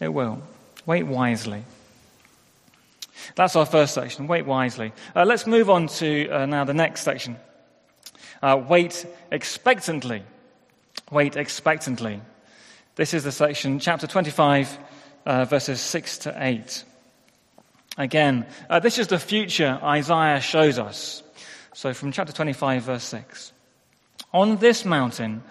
It 0.00 0.14
will. 0.14 0.40
Wait 0.86 1.02
wisely. 1.02 1.64
That's 3.34 3.56
our 3.56 3.66
first 3.66 3.94
section. 3.94 4.28
Wait 4.28 4.46
wisely. 4.46 4.92
Uh, 5.16 5.24
let's 5.24 5.44
move 5.44 5.68
on 5.68 5.88
to 5.88 6.28
uh, 6.30 6.46
now 6.46 6.62
the 6.62 6.72
next 6.72 7.02
section. 7.02 7.36
Uh, 8.40 8.62
wait 8.68 9.06
expectantly. 9.32 10.22
Wait 11.10 11.34
expectantly. 11.34 12.20
This 12.96 13.12
is 13.12 13.24
the 13.24 13.32
section, 13.32 13.80
chapter 13.80 14.06
25, 14.06 14.78
uh, 15.26 15.44
verses 15.46 15.80
6 15.80 16.18
to 16.18 16.34
8. 16.36 16.84
Again, 17.98 18.46
uh, 18.70 18.78
this 18.78 18.98
is 18.98 19.08
the 19.08 19.18
future 19.18 19.80
Isaiah 19.82 20.40
shows 20.40 20.78
us. 20.78 21.24
So 21.72 21.92
from 21.92 22.12
chapter 22.12 22.32
25, 22.32 22.84
verse 22.84 23.02
6. 23.02 23.52
On 24.32 24.58
this 24.58 24.84
mountain, 24.84 25.42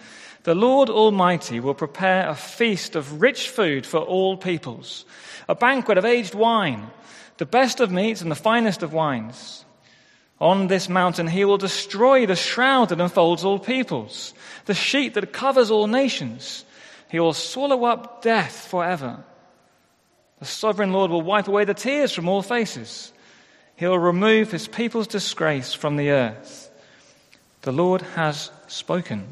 the 0.44 0.56
Lord 0.56 0.90
Almighty 0.90 1.60
will 1.60 1.74
prepare 1.74 2.30
a 2.30 2.36
feast 2.36 2.96
of 2.96 3.22
rich 3.22 3.50
food 3.50 3.86
for 3.86 4.00
all 4.00 4.38
peoples, 4.38 5.04
a 5.50 5.56
banquet 5.56 5.98
of 5.98 6.06
aged 6.06 6.36
wine, 6.36 6.88
the 7.40 7.46
best 7.46 7.82
of 7.82 7.92
meats 7.92 8.22
and 8.22 8.32
the 8.32 8.36
finest 8.36 8.84
of 8.84 8.94
wines. 8.94 9.66
On 10.40 10.68
this 10.68 10.88
mountain 10.88 11.28
he 11.28 11.44
will 11.44 11.58
destroy 11.58 12.26
the 12.26 12.38
shroud 12.38 12.88
that 12.90 13.02
enfolds 13.02 13.44
all 13.44 13.60
peoples, 13.60 14.34
the 14.64 14.74
sheet 14.74 15.16
that 15.16 15.34
covers 15.34 15.72
all 15.72 15.88
nations. 15.88 16.64
He 17.14 17.20
will 17.20 17.34
swallow 17.34 17.86
up 17.86 18.24
death 18.24 18.70
forever. 18.70 19.24
The 20.40 20.46
sovereign 20.46 20.94
Lord 20.94 21.12
will 21.12 21.22
wipe 21.22 21.48
away 21.48 21.64
the 21.64 21.76
tears 21.76 22.12
from 22.12 22.28
all 22.28 22.42
faces. 22.42 23.14
He 23.76 23.86
will 23.86 24.00
remove 24.00 24.52
his 24.52 24.68
people's 24.68 25.06
disgrace 25.06 25.76
from 25.76 25.96
the 25.96 26.10
earth. 26.10 26.72
The 27.62 27.72
Lord 27.72 28.02
has 28.16 28.50
spoken. 28.66 29.28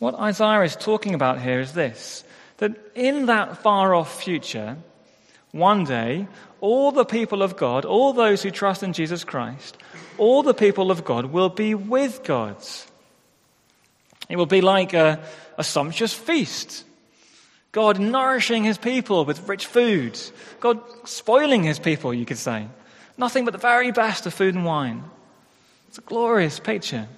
What 0.00 0.16
Isaiah 0.16 0.62
is 0.62 0.74
talking 0.74 1.14
about 1.14 1.40
here 1.40 1.60
is 1.60 1.74
this 1.74 2.24
that 2.56 2.72
in 2.96 3.26
that 3.26 3.58
far 3.58 3.94
off 3.94 4.20
future, 4.20 4.78
one 5.52 5.84
day, 5.84 6.26
all 6.60 6.90
the 6.90 7.04
people 7.04 7.40
of 7.40 7.56
God, 7.56 7.84
all 7.84 8.12
those 8.12 8.42
who 8.42 8.50
trust 8.50 8.82
in 8.82 8.92
Jesus 8.94 9.22
Christ, 9.22 9.76
all 10.16 10.42
the 10.42 10.54
people 10.54 10.90
of 10.90 11.04
God 11.04 11.26
will 11.26 11.50
be 11.50 11.76
with 11.76 12.24
God. 12.24 12.56
It 14.28 14.36
will 14.36 14.46
be 14.46 14.60
like 14.60 14.92
a, 14.92 15.20
a 15.58 15.64
sumptuous 15.64 16.14
feast. 16.14 16.84
God 17.72 17.98
nourishing 17.98 18.64
his 18.64 18.78
people 18.78 19.26
with 19.26 19.46
rich 19.48 19.66
food. 19.66 20.18
God 20.60 20.80
spoiling 21.04 21.62
his 21.62 21.78
people, 21.78 22.14
you 22.14 22.24
could 22.24 22.38
say. 22.38 22.66
Nothing 23.18 23.44
but 23.44 23.50
the 23.50 23.58
very 23.58 23.90
best 23.90 24.24
of 24.24 24.32
food 24.32 24.54
and 24.54 24.64
wine. 24.64 25.04
It's 25.88 25.98
a 25.98 26.02
glorious 26.02 26.60
picture. 26.60 27.08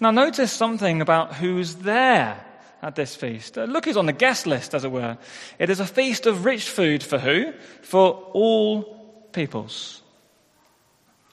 Now, 0.00 0.10
notice 0.10 0.52
something 0.52 1.02
about 1.02 1.34
who's 1.34 1.74
there 1.76 2.42
at 2.80 2.96
this 2.96 3.14
feast. 3.14 3.58
Uh, 3.58 3.64
look 3.64 3.84
who's 3.84 3.96
on 3.96 4.06
the 4.06 4.12
guest 4.12 4.46
list, 4.46 4.74
as 4.74 4.84
it 4.84 4.90
were. 4.90 5.18
It 5.58 5.70
is 5.70 5.80
a 5.80 5.86
feast 5.86 6.26
of 6.26 6.44
rich 6.44 6.68
food 6.68 7.02
for 7.02 7.18
who? 7.18 7.52
For 7.82 8.12
all 8.32 9.28
peoples. 9.32 10.02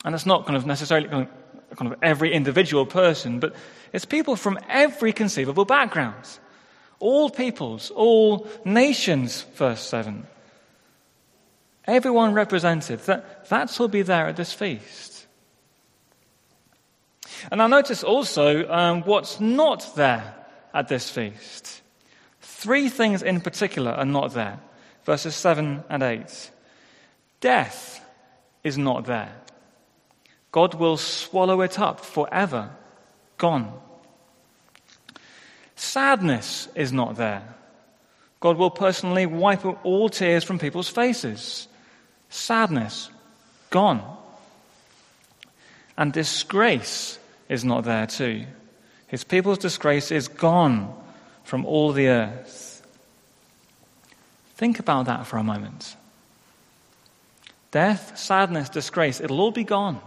And 0.04 0.14
it's 0.14 0.26
not 0.26 0.46
kind 0.46 0.58
of 0.58 0.66
necessarily 0.66 1.08
kind 1.08 1.28
of 1.92 1.96
every 2.02 2.34
individual 2.34 2.86
person, 2.86 3.40
but 3.40 3.56
it's 3.94 4.06
people 4.06 4.36
from 4.36 4.60
every 4.70 5.14
conceivable 5.14 5.66
background. 5.66 6.26
All 7.00 7.30
peoples, 7.30 7.92
all 7.92 8.48
nations, 8.66 9.42
verse 9.56 9.82
7. 9.82 10.28
Everyone 11.86 12.34
represented. 12.34 13.00
That, 13.02 13.48
that's 13.50 13.78
who'll 13.78 13.88
be 13.88 14.02
there 14.02 14.28
at 14.28 14.36
this 14.36 14.54
feast. 14.54 15.26
And 17.52 17.62
I 17.62 17.68
notice 17.68 18.04
also 18.04 18.70
um, 18.70 19.02
what's 19.04 19.40
not 19.40 19.96
there 19.96 20.36
at 20.74 20.88
this 20.88 21.10
feast. 21.10 21.82
Three 22.42 22.90
things 22.90 23.24
in 23.24 23.42
particular 23.42 23.92
are 23.92 24.06
not 24.06 24.34
there. 24.34 24.60
Verses 25.06 25.36
7 25.36 25.84
and 25.90 26.04
8. 26.04 26.52
Death 27.40 28.06
is 28.64 28.78
not 28.78 29.06
there. 29.06 29.34
God 30.52 30.74
will 30.74 30.98
swallow 30.98 31.62
it 31.62 31.80
up 31.80 32.02
forever. 32.02 32.72
Gone. 33.40 33.74
Sadness 35.76 36.68
is 36.76 36.94
not 36.94 37.16
there. 37.16 37.42
God 38.42 38.58
will 38.58 38.70
personally 38.70 39.26
wipe 39.26 39.66
all 39.84 40.10
tears 40.10 40.44
from 40.44 40.60
people's 40.60 40.90
faces. 40.90 41.68
Sadness, 42.30 43.10
gone. 43.70 44.18
And 45.98 46.14
disgrace 46.14 47.18
is 47.50 47.66
not 47.66 47.86
there 47.86 48.08
too. 48.08 48.46
His 49.08 49.24
people's 49.24 49.58
disgrace 49.58 50.12
is 50.12 50.28
gone 50.28 50.94
from 51.44 51.66
all 51.66 51.92
the 51.94 52.10
earth. 52.10 52.86
Think 54.56 54.80
about 54.80 55.06
that 55.06 55.26
for 55.26 55.38
a 55.38 55.44
moment. 55.44 55.96
Death, 57.72 58.18
sadness, 58.18 58.70
disgrace, 58.70 59.22
it'll 59.22 59.40
all 59.42 59.52
be 59.52 59.64
gone. 59.64 60.02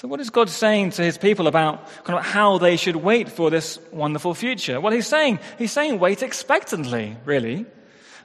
So, 0.00 0.08
what 0.08 0.18
is 0.20 0.30
God 0.30 0.48
saying 0.48 0.92
to 0.92 1.02
his 1.02 1.18
people 1.18 1.46
about 1.46 1.86
kind 2.04 2.18
of 2.18 2.24
how 2.24 2.56
they 2.56 2.78
should 2.78 2.96
wait 2.96 3.28
for 3.28 3.50
this 3.50 3.78
wonderful 3.92 4.32
future? 4.32 4.80
Well, 4.80 4.94
he's 4.94 5.06
saying, 5.06 5.40
he's 5.58 5.72
saying 5.72 5.98
wait 5.98 6.22
expectantly, 6.22 7.18
really. 7.26 7.66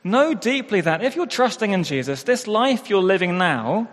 Know 0.02 0.34
deeply 0.34 0.80
that 0.80 1.04
if 1.04 1.18
you're 1.18 1.26
trusting 1.26 1.74
in 1.74 1.84
Jesus, 1.84 2.24
this 2.24 2.48
life 2.48 2.90
you're 2.90 3.02
living 3.02 3.38
now 3.38 3.90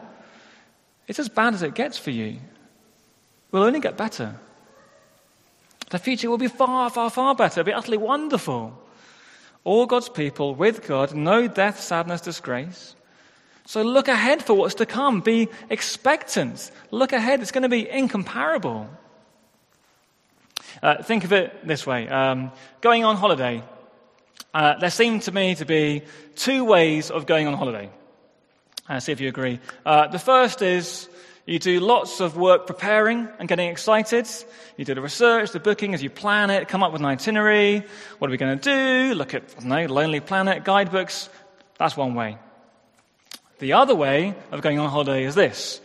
it's 1.09 1.19
as 1.19 1.29
bad 1.29 1.55
as 1.55 1.65
it 1.65 1.75
gets 1.75 1.99
for 1.99 2.13
you. 2.13 2.39
Will 3.51 3.65
only 3.65 3.81
get 3.81 3.97
better. 3.97 4.37
The 5.91 5.99
future 5.99 6.31
will 6.31 6.39
be 6.39 6.47
far, 6.47 6.89
far, 6.89 7.11
far 7.11 7.35
better. 7.35 7.63
It'll 7.63 7.71
be 7.71 7.73
utterly 7.73 7.97
wonderful. 7.97 8.81
All 9.65 9.87
God's 9.87 10.09
people 10.09 10.55
with 10.55 10.87
God, 10.87 11.17
no 11.17 11.49
death, 11.49 11.81
sadness, 11.81 12.21
disgrace. 12.21 12.95
So 13.67 13.83
look 13.83 14.09
ahead 14.09 14.43
for 14.43 14.55
what's 14.55 14.77
to 14.77 14.87
come. 14.87 15.21
Be 15.21 15.49
expectant. 15.71 16.71
Look 16.91 17.13
ahead. 17.13 17.41
It's 17.41 17.53
going 17.53 17.63
to 17.63 17.69
be 17.69 17.89
incomparable. 17.89 18.89
Uh, 20.83 21.03
think 21.03 21.25
of 21.25 21.33
it 21.33 21.67
this 21.67 21.87
way 21.87 22.09
um, 22.09 22.51
going 22.81 23.05
on 23.05 23.17
holiday. 23.17 23.63
Uh, 24.55 24.79
there 24.79 24.91
seem 24.91 25.21
to 25.21 25.33
me 25.33 25.55
to 25.55 25.65
be 25.65 26.03
two 26.35 26.65
ways 26.65 27.11
of 27.11 27.25
going 27.27 27.47
on 27.47 27.55
holiday. 27.55 27.89
Uh, 28.89 29.01
see 29.01 29.13
if 29.13 29.21
you 29.21 29.29
agree. 29.29 29.61
Uh, 29.87 30.09
the 30.09 30.19
first 30.19 30.61
is 30.61 31.09
you 31.47 31.59
do 31.59 31.81
lots 31.81 32.21
of 32.21 32.37
work 32.37 32.67
preparing 32.67 33.29
and 33.39 33.49
getting 33.49 33.69
excited. 33.69 34.29
You 34.77 34.85
do 34.85 34.95
the 34.95 35.01
research, 35.01 35.53
the 35.53 35.61
booking 35.61 35.95
as 35.95 36.03
you 36.03 36.11
plan 36.11 36.51
it, 36.51 36.69
come 36.69 36.83
up 36.83 36.93
with 36.93 37.01
an 37.01 37.07
itinerary. 37.07 37.85
What 38.19 38.29
are 38.29 38.31
we 38.31 38.37
going 38.37 38.59
to 38.59 39.09
do? 39.09 39.15
Look 39.15 39.35
at, 39.35 39.45
I 39.57 39.61
don't 39.61 39.69
know, 39.69 39.87
Lonely 39.87 40.21
Planet, 40.21 40.65
guidebooks. 40.65 41.29
That's 41.79 41.97
one 41.97 42.15
way. 42.15 42.39
The 43.63 43.75
other 43.75 43.95
way 43.95 44.35
of 44.51 44.61
going 44.61 44.79
on 44.81 44.91
holiday 44.91 45.23
is 45.23 45.37
this. 45.37 45.81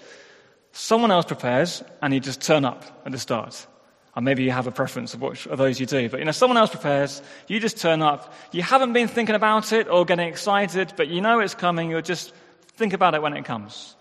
Someone 0.72 1.12
else 1.12 1.26
prepares 1.26 1.84
and 2.02 2.12
you 2.12 2.20
just 2.20 2.42
turn 2.42 2.66
up 2.66 2.84
at 3.06 3.12
the 3.12 3.20
start. 3.20 3.68
And 4.16 4.26
maybe 4.26 4.44
you 4.44 4.50
have 4.50 4.66
a 4.66 4.72
preference 4.72 5.14
of 5.14 5.22
which 5.22 5.46
of 5.46 5.60
those 5.60 5.80
you 5.80 5.86
do. 5.86 6.10
But 6.10 6.20
you 6.20 6.26
know, 6.26 6.32
someone 6.32 6.58
else 6.58 6.72
prepares, 6.72 7.22
you 7.48 7.60
just 7.60 7.78
turn 7.78 8.02
up. 8.02 8.34
You 8.52 8.64
haven't 8.64 8.94
been 8.94 9.08
thinking 9.08 9.36
about 9.36 9.74
it 9.74 9.88
or 9.88 10.06
getting 10.06 10.28
excited, 10.28 10.94
but 10.98 11.08
you 11.08 11.22
know 11.22 11.40
it's 11.40 11.54
coming. 11.54 11.92
You're 11.92 12.02
just 12.02 12.34
Think 12.78 12.94
about 12.94 13.16
it 13.16 13.24
when 13.24 13.34
it 13.34 13.44
comes. 13.44 13.96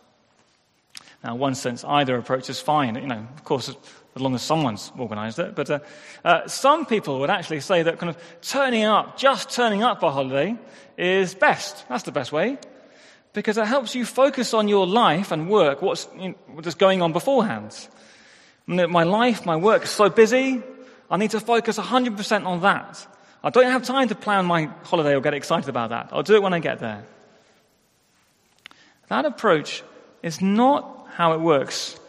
Now, 1.25 1.33
in 1.33 1.41
one 1.41 1.55
sense, 1.55 1.83
either 1.83 2.17
approach 2.17 2.51
is 2.51 2.61
fine, 2.61 2.95
you 2.95 3.07
know, 3.07 3.27
of 3.35 3.43
course, 3.43 3.71
as 3.71 4.21
long 4.21 4.35
as 4.35 4.43
someone's 4.43 4.93
organized 4.99 5.39
it. 5.39 5.55
But 5.55 5.71
uh, 5.71 5.79
uh, 6.23 6.47
some 6.47 6.85
people 6.85 7.21
would 7.21 7.31
actually 7.31 7.61
say 7.61 7.83
that 7.85 7.99
kind 7.99 8.11
of 8.11 8.19
turning 8.43 8.85
up, 8.85 9.17
just 9.17 9.49
turning 9.49 9.83
up 9.83 10.01
for 10.01 10.11
a 10.11 10.13
holiday, 10.13 10.57
is 10.99 11.35
best. 11.35 11.89
That's 11.89 12.03
the 12.03 12.13
best 12.13 12.33
way. 12.33 12.59
Because 13.37 13.59
it 13.59 13.67
helps 13.67 13.95
you 13.95 14.07
focus 14.07 14.55
on 14.55 14.67
your 14.67 14.87
life 14.87 15.31
and 15.31 15.51
work, 15.51 15.83
what's, 15.83 16.09
you 16.19 16.31
know, 16.31 16.35
what's 16.55 16.75
going 16.75 17.03
on 17.03 17.13
beforehand. 17.13 17.77
My 18.67 19.05
life, 19.05 19.45
my 19.45 19.57
work 19.57 19.85
is 19.85 19.91
so 19.91 20.09
busy. 20.09 20.63
I 21.11 21.19
need 21.19 21.33
to 21.33 21.41
focus 21.41 21.79
100% 21.79 22.47
on 22.47 22.63
that. 22.63 23.07
I 23.45 23.51
don't 23.51 23.71
have 23.71 23.83
time 23.83 24.09
to 24.09 24.15
plan 24.15 24.47
my 24.47 24.71
holiday 24.85 25.15
or 25.15 25.21
get 25.21 25.35
excited 25.35 25.69
about 25.69 25.91
that. 25.91 26.09
I'll 26.13 26.23
do 26.23 26.35
it 26.35 26.43
when 26.43 26.55
I 26.55 26.61
get 26.61 26.79
there. 26.79 27.05
That 29.09 29.27
approach 29.27 29.83
is 30.23 30.41
not 30.41 31.07
how 31.13 31.35
it 31.35 31.41
works 31.41 32.01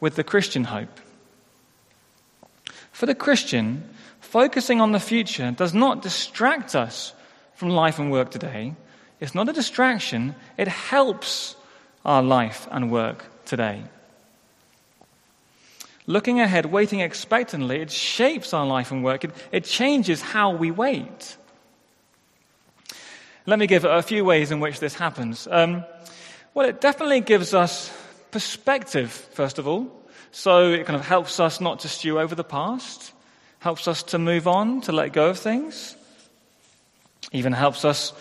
with 0.00 0.16
the 0.16 0.24
Christian 0.24 0.64
hope. 0.64 0.98
For 2.90 3.06
the 3.06 3.14
Christian, 3.14 3.88
focusing 4.18 4.80
on 4.80 4.90
the 4.90 4.98
future 4.98 5.52
does 5.52 5.74
not 5.74 6.02
distract 6.02 6.74
us 6.74 7.14
from 7.54 7.70
life 7.70 8.00
and 8.00 8.10
work 8.10 8.32
today. 8.32 8.74
It's 9.22 9.36
not 9.36 9.48
a 9.48 9.52
distraction, 9.52 10.34
it 10.58 10.66
helps 10.66 11.54
our 12.04 12.24
life 12.24 12.66
and 12.72 12.90
work 12.90 13.24
today. 13.44 13.84
Looking 16.08 16.40
ahead, 16.40 16.66
waiting 16.66 16.98
expectantly, 16.98 17.80
it 17.80 17.92
shapes 17.92 18.52
our 18.52 18.66
life 18.66 18.90
and 18.90 19.04
work. 19.04 19.22
It, 19.22 19.30
it 19.52 19.62
changes 19.62 20.20
how 20.20 20.50
we 20.50 20.72
wait. 20.72 21.36
Let 23.46 23.60
me 23.60 23.68
give 23.68 23.84
a 23.84 24.02
few 24.02 24.24
ways 24.24 24.50
in 24.50 24.58
which 24.58 24.80
this 24.80 24.94
happens. 24.94 25.46
Um, 25.48 25.84
well, 26.52 26.68
it 26.68 26.80
definitely 26.80 27.20
gives 27.20 27.54
us 27.54 27.96
perspective, 28.32 29.12
first 29.12 29.60
of 29.60 29.68
all. 29.68 29.86
So 30.32 30.72
it 30.72 30.84
kind 30.84 30.98
of 30.98 31.06
helps 31.06 31.38
us 31.38 31.60
not 31.60 31.78
to 31.80 31.88
stew 31.88 32.18
over 32.18 32.34
the 32.34 32.42
past, 32.42 33.12
helps 33.60 33.86
us 33.86 34.02
to 34.02 34.18
move 34.18 34.48
on, 34.48 34.80
to 34.80 34.90
let 34.90 35.12
go 35.12 35.28
of 35.28 35.38
things, 35.38 35.94
even 37.30 37.52
helps 37.52 37.84
us. 37.84 38.12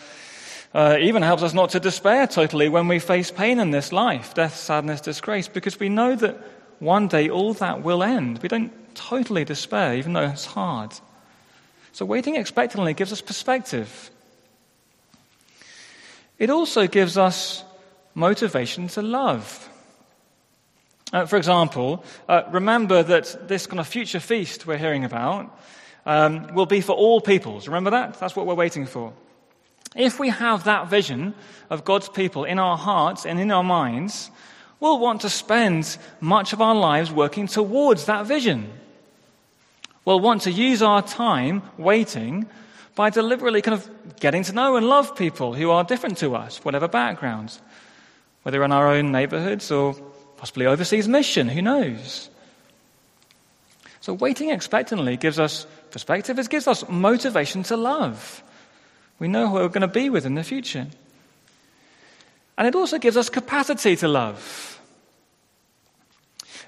Uh, 0.74 0.98
even 1.02 1.22
helps 1.22 1.44
us 1.44 1.54
not 1.54 1.72
to 1.72 1.80
despair 1.80 2.26
totally 2.28 2.70
when 2.70 2.88
we 2.88 2.98
face 2.98 3.30
pain 3.30 3.60
in 3.60 3.72
this 3.72 3.92
life, 3.92 4.34
death, 4.34 4.56
sadness, 4.56 5.02
disgrace, 5.02 5.50
because 5.50 5.80
we 5.80 5.90
know 5.90 6.16
that 6.16 6.38
one 6.80 7.08
day 7.08 7.30
all 7.30 7.54
that 7.56 7.84
will 7.84 8.02
end. 8.02 8.40
We 8.42 8.48
don't 8.48 8.72
totally 8.96 9.44
despair, 9.44 9.96
even 9.96 10.14
though 10.14 10.30
it's 10.30 10.46
hard. 10.46 10.94
So 11.92 12.06
waiting 12.06 12.36
expectantly 12.38 12.94
gives 12.94 13.12
us 13.12 13.22
perspective. 13.22 14.10
It 16.40 16.50
also 16.50 16.88
gives 16.88 17.18
us 17.18 17.64
motivation 18.16 18.88
to 18.90 19.02
love. 19.02 19.70
Uh, 21.14 21.26
for 21.26 21.36
example, 21.36 22.04
uh, 22.30 22.44
remember 22.50 23.04
that 23.04 23.48
this 23.50 23.68
kind 23.68 23.80
of 23.80 23.88
future 23.88 24.22
feast 24.22 24.66
we're 24.66 24.78
hearing 24.78 25.04
about 25.04 25.56
um, 26.06 26.54
will 26.56 26.66
be 26.66 26.80
for 26.80 26.94
all 26.94 27.20
peoples. 27.20 27.68
Remember 27.68 27.92
that? 27.92 28.20
That's 28.20 28.36
what 28.36 28.48
we're 28.48 28.56
waiting 28.56 28.86
for. 28.86 29.14
If 29.96 30.20
we 30.20 30.30
have 30.30 30.64
that 30.64 30.90
vision 30.90 31.34
of 31.70 31.84
God's 31.84 32.08
people 32.08 32.46
in 32.46 32.60
our 32.60 32.78
hearts 32.78 33.26
and 33.26 33.40
in 33.40 33.52
our 33.52 33.64
minds, 33.64 34.32
we'll 34.80 35.00
want 35.00 35.22
to 35.22 35.30
spend 35.30 35.98
much 36.20 36.54
of 36.54 36.62
our 36.62 36.76
lives 36.76 37.12
working 37.12 37.48
towards 37.48 38.06
that 38.06 38.26
vision. 38.26 38.70
We'll 40.06 40.20
want 40.20 40.44
to 40.44 40.52
use 40.52 40.82
our 40.82 41.02
time 41.02 41.62
waiting 41.78 42.48
by 42.96 43.10
deliberately 43.10 43.62
kind 43.62 43.76
of 43.76 44.20
getting 44.20 44.44
to 44.44 44.54
know 44.54 44.76
and 44.76 44.88
love 44.88 45.16
people 45.16 45.54
who 45.54 45.72
are 45.72 45.84
different 45.84 46.18
to 46.20 46.36
us, 46.36 46.64
whatever 46.64 46.88
backgrounds, 46.88 47.62
whether 48.44 48.64
in 48.64 48.72
our 48.72 48.88
own 48.88 49.12
neighborhoods 49.12 49.72
or 49.72 49.94
possibly 50.38 50.66
overseas 50.66 51.08
mission, 51.08 51.48
who 51.48 51.62
knows? 51.62 52.30
So 54.02 54.14
waiting 54.14 54.50
expectantly 54.50 55.18
gives 55.18 55.38
us 55.38 55.68
perspective, 55.92 56.40
it 56.40 56.50
gives 56.50 56.68
us 56.68 56.88
motivation 56.90 57.64
to 57.64 57.78
love. 57.78 58.42
We 59.22 59.28
know 59.28 59.48
who 59.50 59.54
we're 59.54 59.68
going 59.68 59.82
to 59.82 59.88
be 59.88 60.10
with 60.10 60.26
in 60.26 60.34
the 60.34 60.44
future. 60.44 60.88
And 62.58 62.68
it 62.68 62.74
also 62.74 62.98
gives 62.98 63.18
us 63.18 63.30
capacity 63.30 63.96
to 63.98 64.08
love. 64.08 64.82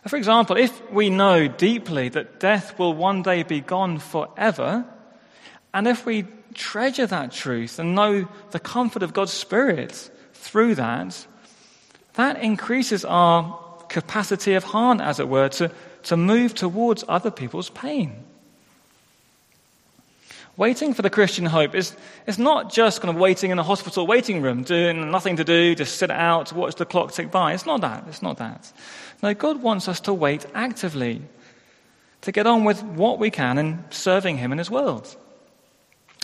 For 0.07 0.17
example, 0.17 0.55
if 0.55 0.91
we 0.91 1.09
know 1.09 1.47
deeply 1.47 2.09
that 2.09 2.39
death 2.39 2.77
will 2.77 2.93
one 2.93 3.23
day 3.23 3.41
be 3.41 3.59
gone 3.59 3.97
forever, 3.97 4.85
and 5.73 5.87
if 5.87 6.05
we 6.05 6.27
treasure 6.53 7.07
that 7.07 7.31
truth 7.31 7.79
and 7.79 7.95
know 7.95 8.27
the 8.51 8.59
comfort 8.59 9.01
of 9.01 9.13
God's 9.13 9.33
Spirit 9.33 10.11
through 10.33 10.75
that, 10.75 11.25
that 12.13 12.39
increases 12.39 13.03
our 13.03 13.59
capacity 13.89 14.53
of 14.53 14.63
heart, 14.63 15.01
as 15.01 15.19
it 15.19 15.27
were, 15.27 15.49
to, 15.49 15.71
to 16.03 16.15
move 16.15 16.53
towards 16.53 17.03
other 17.07 17.31
people's 17.31 17.71
pain. 17.71 18.13
Waiting 20.55 20.93
for 20.93 21.01
the 21.01 21.09
Christian 21.09 21.47
hope 21.47 21.73
is, 21.73 21.95
is 22.27 22.37
not 22.37 22.71
just 22.71 23.01
kind 23.01 23.09
of 23.09 23.19
waiting 23.19 23.49
in 23.49 23.57
a 23.57 23.63
hospital 23.63 24.05
waiting 24.05 24.41
room, 24.43 24.61
doing 24.61 25.09
nothing 25.09 25.37
to 25.37 25.43
do, 25.43 25.73
just 25.73 25.97
sit 25.97 26.11
out, 26.11 26.53
watch 26.53 26.75
the 26.75 26.85
clock 26.85 27.11
tick 27.11 27.31
by. 27.31 27.53
It's 27.53 27.65
not 27.65 27.81
that. 27.81 28.03
It's 28.07 28.21
not 28.21 28.37
that. 28.37 28.71
No, 29.23 29.33
God 29.33 29.63
wants 29.63 29.87
us 29.87 29.99
to 30.01 30.13
wait 30.13 30.45
actively, 30.53 31.21
to 32.21 32.31
get 32.31 32.45
on 32.45 32.65
with 32.65 32.83
what 32.83 33.17
we 33.17 33.31
can 33.31 33.57
in 33.57 33.83
serving 33.89 34.37
Him 34.37 34.51
in 34.51 34.59
His 34.59 34.69
world. 34.69 35.15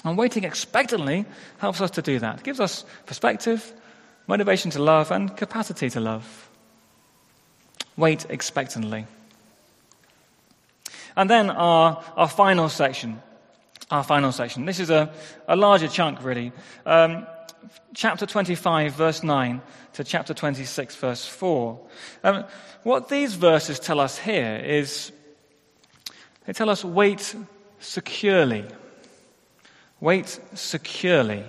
And 0.05 0.15
waiting 0.15 0.43
expectantly 0.43 1.25
helps 1.57 1.81
us 1.81 1.91
to 1.91 2.03
do 2.03 2.19
that. 2.19 2.39
It 2.39 2.43
gives 2.43 2.59
us 2.59 2.85
perspective, 3.07 3.73
motivation 4.27 4.69
to 4.71 4.81
love, 4.81 5.09
and 5.11 5.35
capacity 5.35 5.89
to 5.89 5.99
love. 5.99 6.49
Wait 7.97 8.27
expectantly. 8.29 9.07
And 11.17 11.29
then 11.29 11.49
our, 11.49 12.03
our 12.15 12.29
final 12.29 12.69
section. 12.69 13.21
Our 13.91 14.03
final 14.03 14.31
section. 14.31 14.65
This 14.65 14.79
is 14.79 14.91
a, 14.91 15.11
a 15.47 15.55
larger 15.55 15.87
chunk, 15.87 16.23
really. 16.23 16.51
Um, 16.85 17.25
chapter 17.95 18.27
25, 18.27 18.93
verse 18.93 19.23
9 19.23 19.61
to 19.93 20.03
chapter 20.03 20.33
26, 20.35 20.95
verse 20.95 21.25
4. 21.25 21.79
Um, 22.23 22.45
what 22.83 23.09
these 23.09 23.33
verses 23.33 23.79
tell 23.79 23.99
us 23.99 24.17
here 24.17 24.61
is 24.63 25.11
they 26.45 26.53
tell 26.53 26.69
us 26.69 26.85
wait 26.85 27.35
securely. 27.79 28.65
Wait 29.99 30.39
securely. 30.53 31.43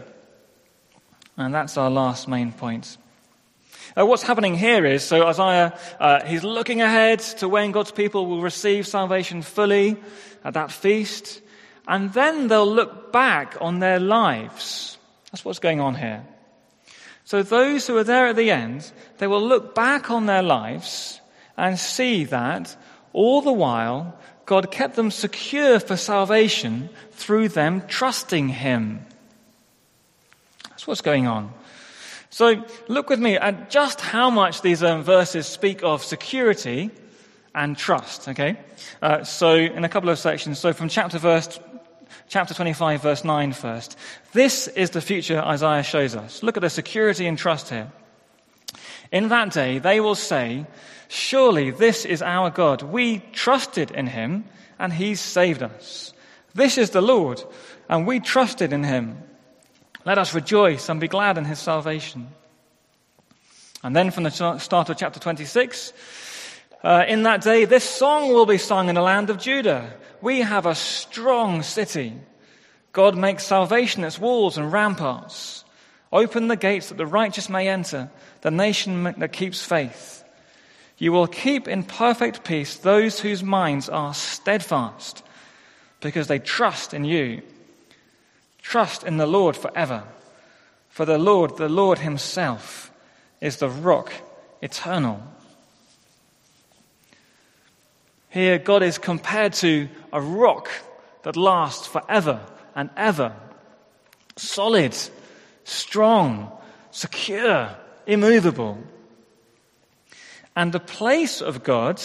And 1.37 1.55
that's 1.55 1.77
our 1.77 1.91
last 1.91 2.27
main 2.27 2.53
point. 2.53 2.97
Uh, 3.99 4.07
what's 4.07 4.23
happening 4.23 4.57
here 4.57 4.87
is 4.87 5.05
so 5.05 5.27
Isaiah, 5.27 5.79
uh, 5.99 6.25
he's 6.25 6.45
looking 6.45 6.81
ahead 6.81 7.19
to 7.19 7.49
when 7.49 7.73
God's 7.73 7.91
people 7.91 8.27
will 8.27 8.41
receive 8.41 8.87
salvation 8.87 9.43
fully 9.43 9.97
at 10.45 10.55
that 10.55 10.71
feast, 10.71 11.43
and 11.87 12.13
then 12.13 12.49
they'll 12.49 12.71
look 12.71 13.13
back 13.13 13.57
on 13.61 13.79
their 13.79 14.01
lives. 14.01 14.99
That's 15.31 15.45
what's 15.45 15.59
going 15.59 15.81
on 15.81 15.95
here. 15.95 16.25
So 17.25 17.43
those 17.43 17.87
who 17.87 17.97
are 17.97 18.05
there 18.05 18.27
at 18.27 18.37
the 18.37 18.51
end, 18.51 18.91
they 19.19 19.27
will 19.27 19.47
look 19.47 19.75
back 19.75 20.11
on 20.11 20.27
their 20.27 20.43
lives 20.43 21.21
and 21.57 21.79
see 21.79 22.25
that 22.25 22.77
all 23.13 23.43
the 23.43 23.53
while 23.53 24.19
God 24.47 24.73
kept 24.73 24.97
them 24.97 25.13
secure 25.13 25.79
for 25.79 25.97
salvation 25.97 26.91
through 27.13 27.51
them 27.51 27.83
trusting 27.87 28.49
Him. 28.49 29.07
That's 30.69 30.89
what's 30.89 31.03
going 31.03 31.29
on. 31.29 31.53
So 32.31 32.65
look 32.89 33.09
with 33.09 33.21
me 33.21 33.37
at 33.37 33.71
just 33.71 34.01
how 34.01 34.31
much 34.31 34.63
these 34.63 34.83
um, 34.83 35.03
verses 35.03 35.47
speak 35.47 35.85
of 35.85 36.03
security 36.03 36.91
and 37.55 37.77
trust, 37.77 38.29
okay? 38.29 38.57
Uh, 39.03 39.23
so 39.25 39.55
in 39.55 39.85
a 39.85 39.89
couple 39.89 40.09
of 40.09 40.19
sections, 40.19 40.59
so 40.59 40.73
from 40.73 40.89
chapter 40.89 41.19
verse, 41.19 41.61
chapter 42.31 42.55
25 42.55 43.03
verse 43.03 43.25
9 43.25 43.53
first. 43.53 43.99
This 44.33 44.67
is 44.69 44.91
the 44.91 45.03
future 45.03 45.39
Isaiah 45.41 45.83
shows 45.83 46.17
us. 46.17 46.43
Look 46.43 46.57
at 46.57 46.63
the 46.63 46.71
security 46.71 47.27
and 47.27 47.37
trust 47.37 47.69
here. 47.69 47.93
In 49.13 49.29
that 49.29 49.53
day, 49.53 49.79
they 49.79 50.01
will 50.01 50.15
say, 50.15 50.65
surely 51.09 51.71
this 51.71 52.07
is 52.07 52.23
our 52.23 52.49
God. 52.49 52.81
We 52.81 53.19
trusted 53.33 53.91
in 53.91 54.07
him 54.07 54.45
and 54.79 54.93
he 54.93 55.15
saved 55.15 55.63
us. 55.63 56.15
This 56.55 56.79
is 56.79 56.91
the 56.91 57.03
Lord 57.03 57.43
and 57.91 58.07
we 58.07 58.21
trusted 58.21 58.73
in 58.73 58.85
him 58.85 59.25
let 60.05 60.19
us 60.19 60.35
rejoice 60.35 60.89
and 60.89 61.01
be 61.01 61.09
glad 61.09 61.37
in 61.37 61.45
his 61.45 61.59
salvation. 61.59 62.29
And 63.83 63.95
then 63.95 64.11
from 64.11 64.25
the 64.25 64.59
start 64.59 64.89
of 64.89 64.97
chapter 64.97 65.21
26, 65.21 65.93
uh, 66.83 67.05
in 67.07 67.25
that 67.25 67.43
day, 67.43 67.65
this 67.65 67.85
song 67.85 68.33
will 68.33 68.47
be 68.47 68.59
sung 68.59 68.89
in 68.89 68.95
the 68.95 69.03
land 69.03 69.31
of 69.31 69.39
Judah. 69.39 69.93
We 70.23 70.41
have 70.41 70.67
a 70.67 70.75
strong 70.75 71.63
city. 71.63 72.15
God 72.93 73.17
makes 73.17 73.45
salvation 73.45 74.05
its 74.05 74.19
walls 74.19 74.57
and 74.57 74.73
ramparts. 74.73 75.65
Open 76.13 76.49
the 76.49 76.57
gates 76.57 76.89
that 76.89 76.99
the 76.99 77.07
righteous 77.07 77.49
may 77.49 77.69
enter, 77.69 78.11
the 78.41 78.51
nation 78.51 79.05
that 79.05 79.33
keeps 79.33 79.63
faith. 79.65 80.25
You 80.99 81.13
will 81.13 81.27
keep 81.27 81.69
in 81.69 81.85
perfect 81.85 82.45
peace 82.45 82.77
those 82.77 83.21
whose 83.21 83.43
minds 83.43 83.89
are 83.89 84.13
steadfast 84.13 85.23
because 86.01 86.27
they 86.27 86.39
trust 86.39 86.93
in 86.93 87.05
you. 87.05 87.43
Trust 88.61 89.05
in 89.05 89.17
the 89.17 89.27
Lord 89.27 89.57
forever. 89.57 90.05
For 90.89 91.05
the 91.05 91.19
Lord, 91.19 91.57
the 91.57 91.69
Lord 91.69 92.01
Himself, 92.01 92.91
is 93.41 93.57
the 93.57 93.69
rock 93.69 94.13
eternal. 94.61 95.23
Here, 98.31 98.59
God 98.59 98.83
is 98.85 98.97
compared 98.97 99.55
to 99.55 99.89
a 100.13 100.21
rock 100.21 100.71
that 101.23 101.37
lasts 101.37 101.87
forever 101.87 102.41
and 102.75 102.89
ever. 102.97 103.35
Solid, 104.37 104.97
strong, 105.65 106.51
secure, 106.93 107.77
immovable. 108.07 108.79
And 110.55 110.73
the 110.73 110.81
place 110.81 111.43
of 111.43 111.65
God 111.65 112.01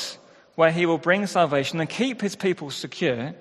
where 0.55 0.71
He 0.71 0.87
will 0.87 0.97
bring 0.97 1.27
salvation 1.27 1.79
and 1.79 1.89
keep 1.89 2.21
His 2.21 2.35
people 2.35 2.71
secure 2.71 3.35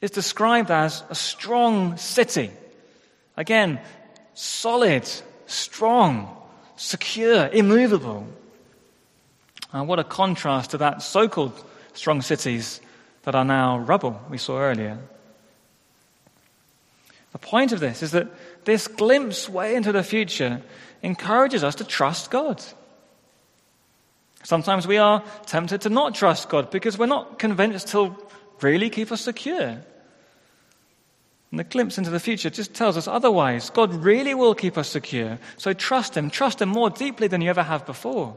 is 0.00 0.10
described 0.10 0.70
as 0.70 1.04
a 1.10 1.14
strong 1.14 1.98
city. 1.98 2.50
Again, 3.36 3.78
solid, 4.32 5.08
strong, 5.44 6.34
secure, 6.76 7.48
immovable. 7.48 8.26
And 9.72 9.86
what 9.86 9.98
a 9.98 10.04
contrast 10.04 10.70
to 10.70 10.78
that 10.78 11.02
so 11.02 11.28
called 11.28 11.62
strong 11.94 12.22
cities 12.22 12.80
that 13.22 13.34
are 13.34 13.44
now 13.44 13.78
rubble 13.78 14.20
we 14.30 14.38
saw 14.38 14.58
earlier. 14.58 14.98
The 17.32 17.38
point 17.38 17.72
of 17.72 17.80
this 17.80 18.02
is 18.02 18.10
that 18.12 18.28
this 18.64 18.88
glimpse 18.88 19.48
way 19.48 19.76
into 19.76 19.92
the 19.92 20.02
future 20.02 20.62
encourages 21.02 21.62
us 21.64 21.76
to 21.76 21.84
trust 21.84 22.30
God. 22.30 22.62
Sometimes 24.42 24.86
we 24.86 24.96
are 24.96 25.22
tempted 25.46 25.82
to 25.82 25.90
not 25.90 26.14
trust 26.14 26.48
God 26.48 26.70
because 26.70 26.98
we're 26.98 27.06
not 27.06 27.38
convinced 27.38 27.90
He'll 27.90 28.16
really 28.60 28.90
keep 28.90 29.12
us 29.12 29.20
secure. 29.20 29.82
And 31.50 31.58
the 31.58 31.64
glimpse 31.64 31.98
into 31.98 32.10
the 32.10 32.20
future 32.20 32.48
just 32.48 32.74
tells 32.74 32.96
us 32.96 33.08
otherwise. 33.08 33.70
God 33.70 33.92
really 33.92 34.34
will 34.34 34.54
keep 34.54 34.78
us 34.78 34.88
secure. 34.88 35.38
So 35.56 35.72
trust 35.72 36.16
Him. 36.16 36.30
Trust 36.30 36.62
Him 36.62 36.68
more 36.68 36.90
deeply 36.90 37.28
than 37.28 37.42
you 37.42 37.50
ever 37.50 37.62
have 37.62 37.86
before. 37.86 38.36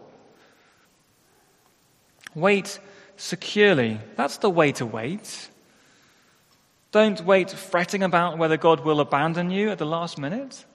Wait 2.35 2.79
securely. 3.17 3.99
That's 4.15 4.37
the 4.37 4.49
way 4.49 4.71
to 4.73 4.85
wait. 4.85 5.49
Don't 6.91 7.23
wait 7.25 7.49
fretting 7.49 8.03
about 8.03 8.37
whether 8.37 8.57
God 8.57 8.81
will 8.81 8.99
abandon 8.99 9.49
you 9.49 9.69
at 9.69 9.79
the 9.79 9.85
last 9.85 10.17
minute. 10.17 10.65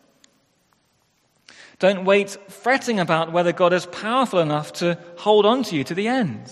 Don't 1.78 2.04
wait 2.04 2.30
fretting 2.48 2.98
about 2.98 3.32
whether 3.32 3.52
God 3.52 3.72
is 3.72 3.86
powerful 3.86 4.40
enough 4.40 4.72
to 4.74 4.98
hold 5.16 5.46
on 5.46 5.62
to 5.64 5.76
you 5.76 5.84
to 5.84 5.94
the 5.94 6.08
end. 6.08 6.50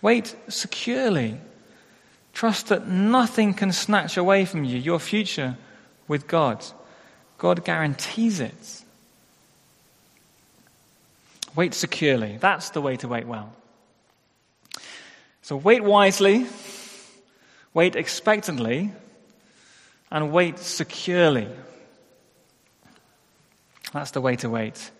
Wait 0.00 0.34
securely. 0.48 1.38
Trust 2.32 2.68
that 2.68 2.88
nothing 2.88 3.52
can 3.54 3.72
snatch 3.72 4.16
away 4.16 4.44
from 4.44 4.64
you 4.64 4.78
your 4.78 4.98
future 4.98 5.56
with 6.08 6.26
God. 6.26 6.64
God 7.38 7.64
guarantees 7.64 8.40
it. 8.40 8.82
Wait 11.54 11.74
securely. 11.74 12.38
That's 12.38 12.70
the 12.70 12.80
way 12.80 12.96
to 12.96 13.08
wait 13.08 13.26
well. 13.26 13.52
So 15.44 15.56
wait 15.56 15.84
wisely 15.84 16.46
wait 17.74 17.96
expectantly, 17.96 18.92
and 20.10 20.32
wait 20.32 20.60
securely. 20.60 21.48
That's 23.92 24.12
the 24.12 24.20
way 24.20 24.36
to 24.36 24.48
wait. 24.48 24.90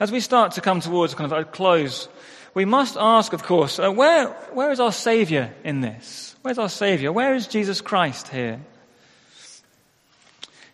As 0.00 0.10
we 0.10 0.20
start 0.20 0.52
to 0.52 0.60
come 0.60 0.80
towards 0.80 1.14
kind 1.14 1.32
of 1.32 1.38
a 1.38 1.44
close, 1.44 2.08
we 2.52 2.64
must 2.64 2.96
ask, 2.98 3.32
of 3.32 3.44
course, 3.44 3.78
uh, 3.78 3.90
where, 3.90 4.28
where 4.52 4.72
is 4.72 4.80
our 4.80 4.92
Savior 4.92 5.54
in 5.62 5.80
this? 5.80 6.34
Where's 6.42 6.58
our 6.58 6.68
Savior? 6.68 7.12
Where 7.12 7.34
is 7.34 7.46
Jesus 7.46 7.80
Christ 7.80 8.28
here? 8.28 8.60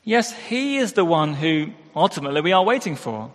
Yes, 0.05 0.33
He 0.33 0.79
is 0.79 0.95
the 0.95 1.05
one 1.05 1.35
who 1.35 1.73
ultimately 1.95 2.41
we 2.41 2.53
are 2.53 2.65
waiting 2.65 2.97
for. 2.97 3.31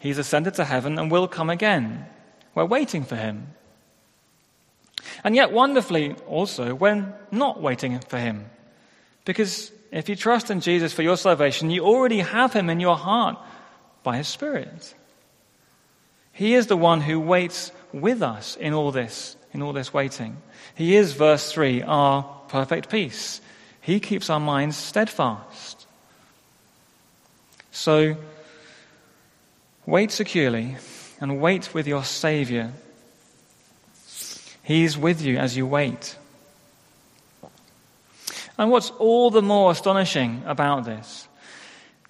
He's 0.00 0.18
ascended 0.18 0.54
to 0.54 0.64
heaven 0.64 0.98
and 0.98 1.10
will 1.10 1.28
come 1.28 1.50
again. 1.50 2.06
We're 2.54 2.64
waiting 2.64 3.04
for 3.04 3.16
Him. 3.16 3.48
And 5.24 5.34
yet, 5.34 5.52
wonderfully, 5.52 6.14
also, 6.26 6.74
when 6.74 7.12
not 7.30 7.60
waiting 7.60 7.98
for 8.00 8.18
Him. 8.18 8.46
Because 9.24 9.70
if 9.90 10.08
you 10.08 10.16
trust 10.16 10.50
in 10.50 10.60
Jesus 10.60 10.92
for 10.92 11.02
your 11.02 11.16
salvation, 11.16 11.70
you 11.70 11.84
already 11.84 12.20
have 12.20 12.52
Him 12.52 12.70
in 12.70 12.80
your 12.80 12.96
heart 12.96 13.38
by 14.02 14.16
His 14.16 14.28
Spirit. 14.28 14.94
He 16.32 16.54
is 16.54 16.66
the 16.66 16.76
one 16.76 17.00
who 17.00 17.20
waits 17.20 17.72
with 17.92 18.22
us 18.22 18.56
in 18.56 18.72
all 18.72 18.90
this, 18.90 19.36
in 19.52 19.62
all 19.62 19.72
this 19.72 19.92
waiting. 19.92 20.38
He 20.74 20.96
is, 20.96 21.12
verse 21.12 21.52
3, 21.52 21.82
our 21.82 22.22
perfect 22.48 22.88
peace. 22.88 23.40
He 23.80 24.00
keeps 24.00 24.30
our 24.30 24.40
minds 24.40 24.76
steadfast. 24.76 25.86
So, 27.70 28.16
wait 29.86 30.10
securely 30.10 30.76
and 31.20 31.40
wait 31.40 31.74
with 31.74 31.86
your 31.86 32.04
Savior 32.04 32.72
He's 34.62 34.96
with 34.96 35.22
you 35.22 35.38
as 35.38 35.56
you 35.56 35.66
wait. 35.66 36.16
And 38.58 38.70
what's 38.70 38.90
all 38.90 39.30
the 39.30 39.42
more 39.42 39.72
astonishing 39.72 40.42
about 40.46 40.84
this 40.84 41.26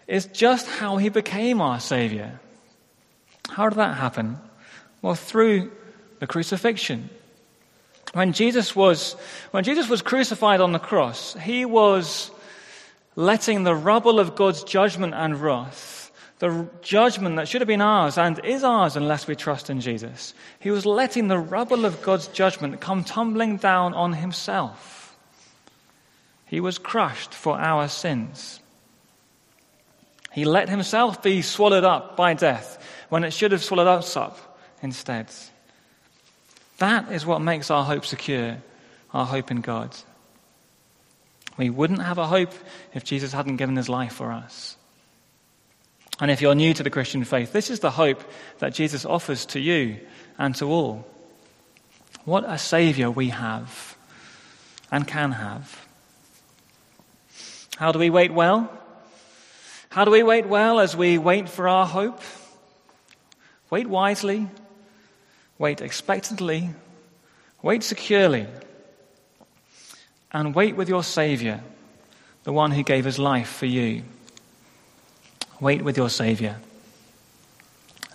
is 0.06 0.26
just 0.26 0.66
how 0.66 0.96
he 0.96 1.08
became 1.08 1.60
our 1.60 1.80
Savior. 1.80 2.40
How 3.48 3.68
did 3.68 3.78
that 3.78 3.96
happen? 3.96 4.38
Well, 5.00 5.14
through 5.14 5.70
the 6.18 6.26
crucifixion. 6.26 7.08
When 8.12 8.32
Jesus 8.32 8.76
was, 8.76 9.14
when 9.52 9.64
Jesus 9.64 9.88
was 9.88 10.02
crucified 10.02 10.60
on 10.60 10.72
the 10.72 10.78
cross, 10.78 11.34
he 11.34 11.64
was 11.64 12.30
letting 13.16 13.64
the 13.64 13.74
rubble 13.74 14.20
of 14.20 14.36
God's 14.36 14.64
judgment 14.64 15.14
and 15.14 15.40
wrath 15.40 16.01
the 16.42 16.68
judgment 16.82 17.36
that 17.36 17.46
should 17.46 17.60
have 17.60 17.68
been 17.68 17.80
ours 17.80 18.18
and 18.18 18.44
is 18.44 18.64
ours 18.64 18.96
unless 18.96 19.28
we 19.28 19.36
trust 19.36 19.70
in 19.70 19.80
Jesus. 19.80 20.34
He 20.58 20.72
was 20.72 20.84
letting 20.84 21.28
the 21.28 21.38
rubble 21.38 21.84
of 21.84 22.02
God's 22.02 22.26
judgment 22.26 22.80
come 22.80 23.04
tumbling 23.04 23.58
down 23.58 23.94
on 23.94 24.12
himself. 24.12 25.16
He 26.46 26.58
was 26.58 26.78
crushed 26.78 27.32
for 27.32 27.56
our 27.60 27.86
sins. 27.86 28.58
He 30.32 30.44
let 30.44 30.68
himself 30.68 31.22
be 31.22 31.42
swallowed 31.42 31.84
up 31.84 32.16
by 32.16 32.34
death 32.34 32.84
when 33.08 33.22
it 33.22 33.32
should 33.32 33.52
have 33.52 33.62
swallowed 33.62 33.86
us 33.86 34.16
up 34.16 34.58
instead. 34.82 35.28
That 36.78 37.12
is 37.12 37.24
what 37.24 37.40
makes 37.40 37.70
our 37.70 37.84
hope 37.84 38.04
secure, 38.04 38.56
our 39.14 39.26
hope 39.26 39.52
in 39.52 39.60
God. 39.60 39.96
We 41.56 41.70
wouldn't 41.70 42.02
have 42.02 42.18
a 42.18 42.26
hope 42.26 42.52
if 42.94 43.04
Jesus 43.04 43.32
hadn't 43.32 43.58
given 43.58 43.76
his 43.76 43.88
life 43.88 44.14
for 44.14 44.32
us. 44.32 44.76
And 46.22 46.30
if 46.30 46.40
you're 46.40 46.54
new 46.54 46.72
to 46.72 46.84
the 46.84 46.88
Christian 46.88 47.24
faith, 47.24 47.52
this 47.52 47.68
is 47.68 47.80
the 47.80 47.90
hope 47.90 48.22
that 48.60 48.74
Jesus 48.74 49.04
offers 49.04 49.44
to 49.46 49.58
you 49.58 49.98
and 50.38 50.54
to 50.54 50.66
all. 50.66 51.04
What 52.24 52.44
a 52.46 52.58
Saviour 52.58 53.10
we 53.10 53.30
have 53.30 53.96
and 54.92 55.04
can 55.04 55.32
have. 55.32 55.84
How 57.76 57.90
do 57.90 57.98
we 57.98 58.08
wait 58.08 58.32
well? 58.32 58.72
How 59.88 60.04
do 60.04 60.12
we 60.12 60.22
wait 60.22 60.46
well 60.46 60.78
as 60.78 60.96
we 60.96 61.18
wait 61.18 61.48
for 61.48 61.66
our 61.66 61.86
hope? 61.86 62.20
Wait 63.68 63.88
wisely, 63.88 64.46
wait 65.58 65.80
expectantly, 65.80 66.70
wait 67.62 67.82
securely, 67.82 68.46
and 70.30 70.54
wait 70.54 70.76
with 70.76 70.88
your 70.88 71.02
Saviour, 71.02 71.64
the 72.44 72.52
one 72.52 72.70
who 72.70 72.84
gave 72.84 73.04
his 73.04 73.18
life 73.18 73.48
for 73.48 73.66
you. 73.66 74.04
Wait 75.62 75.82
with 75.82 75.96
your 75.96 76.10
Savior. 76.10 76.56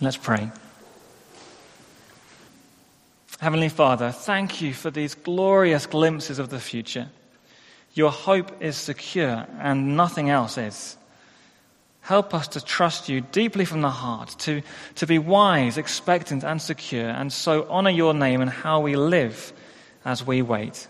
Let's 0.02 0.18
pray. 0.18 0.50
Heavenly 3.40 3.70
Father, 3.70 4.10
thank 4.10 4.60
you 4.60 4.74
for 4.74 4.90
these 4.90 5.14
glorious 5.14 5.86
glimpses 5.86 6.38
of 6.38 6.50
the 6.50 6.60
future. 6.60 7.08
Your 7.94 8.10
hope 8.10 8.60
is 8.60 8.76
secure 8.76 9.46
and 9.60 9.96
nothing 9.96 10.28
else 10.28 10.58
is. 10.58 10.98
Help 12.02 12.34
us 12.34 12.48
to 12.48 12.62
trust 12.62 13.08
you 13.08 13.22
deeply 13.22 13.64
from 13.64 13.80
the 13.80 13.88
heart, 13.88 14.36
to, 14.40 14.60
to 14.96 15.06
be 15.06 15.18
wise, 15.18 15.78
expectant, 15.78 16.44
and 16.44 16.60
secure, 16.60 17.08
and 17.08 17.32
so 17.32 17.66
honor 17.70 17.88
your 17.88 18.12
name 18.12 18.42
and 18.42 18.50
how 18.50 18.80
we 18.80 18.94
live 18.94 19.54
as 20.04 20.22
we 20.22 20.42
wait. 20.42 20.86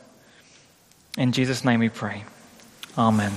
In 1.16 1.30
Jesus' 1.30 1.64
name 1.64 1.78
we 1.78 1.88
pray. 1.88 2.24
Amen. 2.96 3.32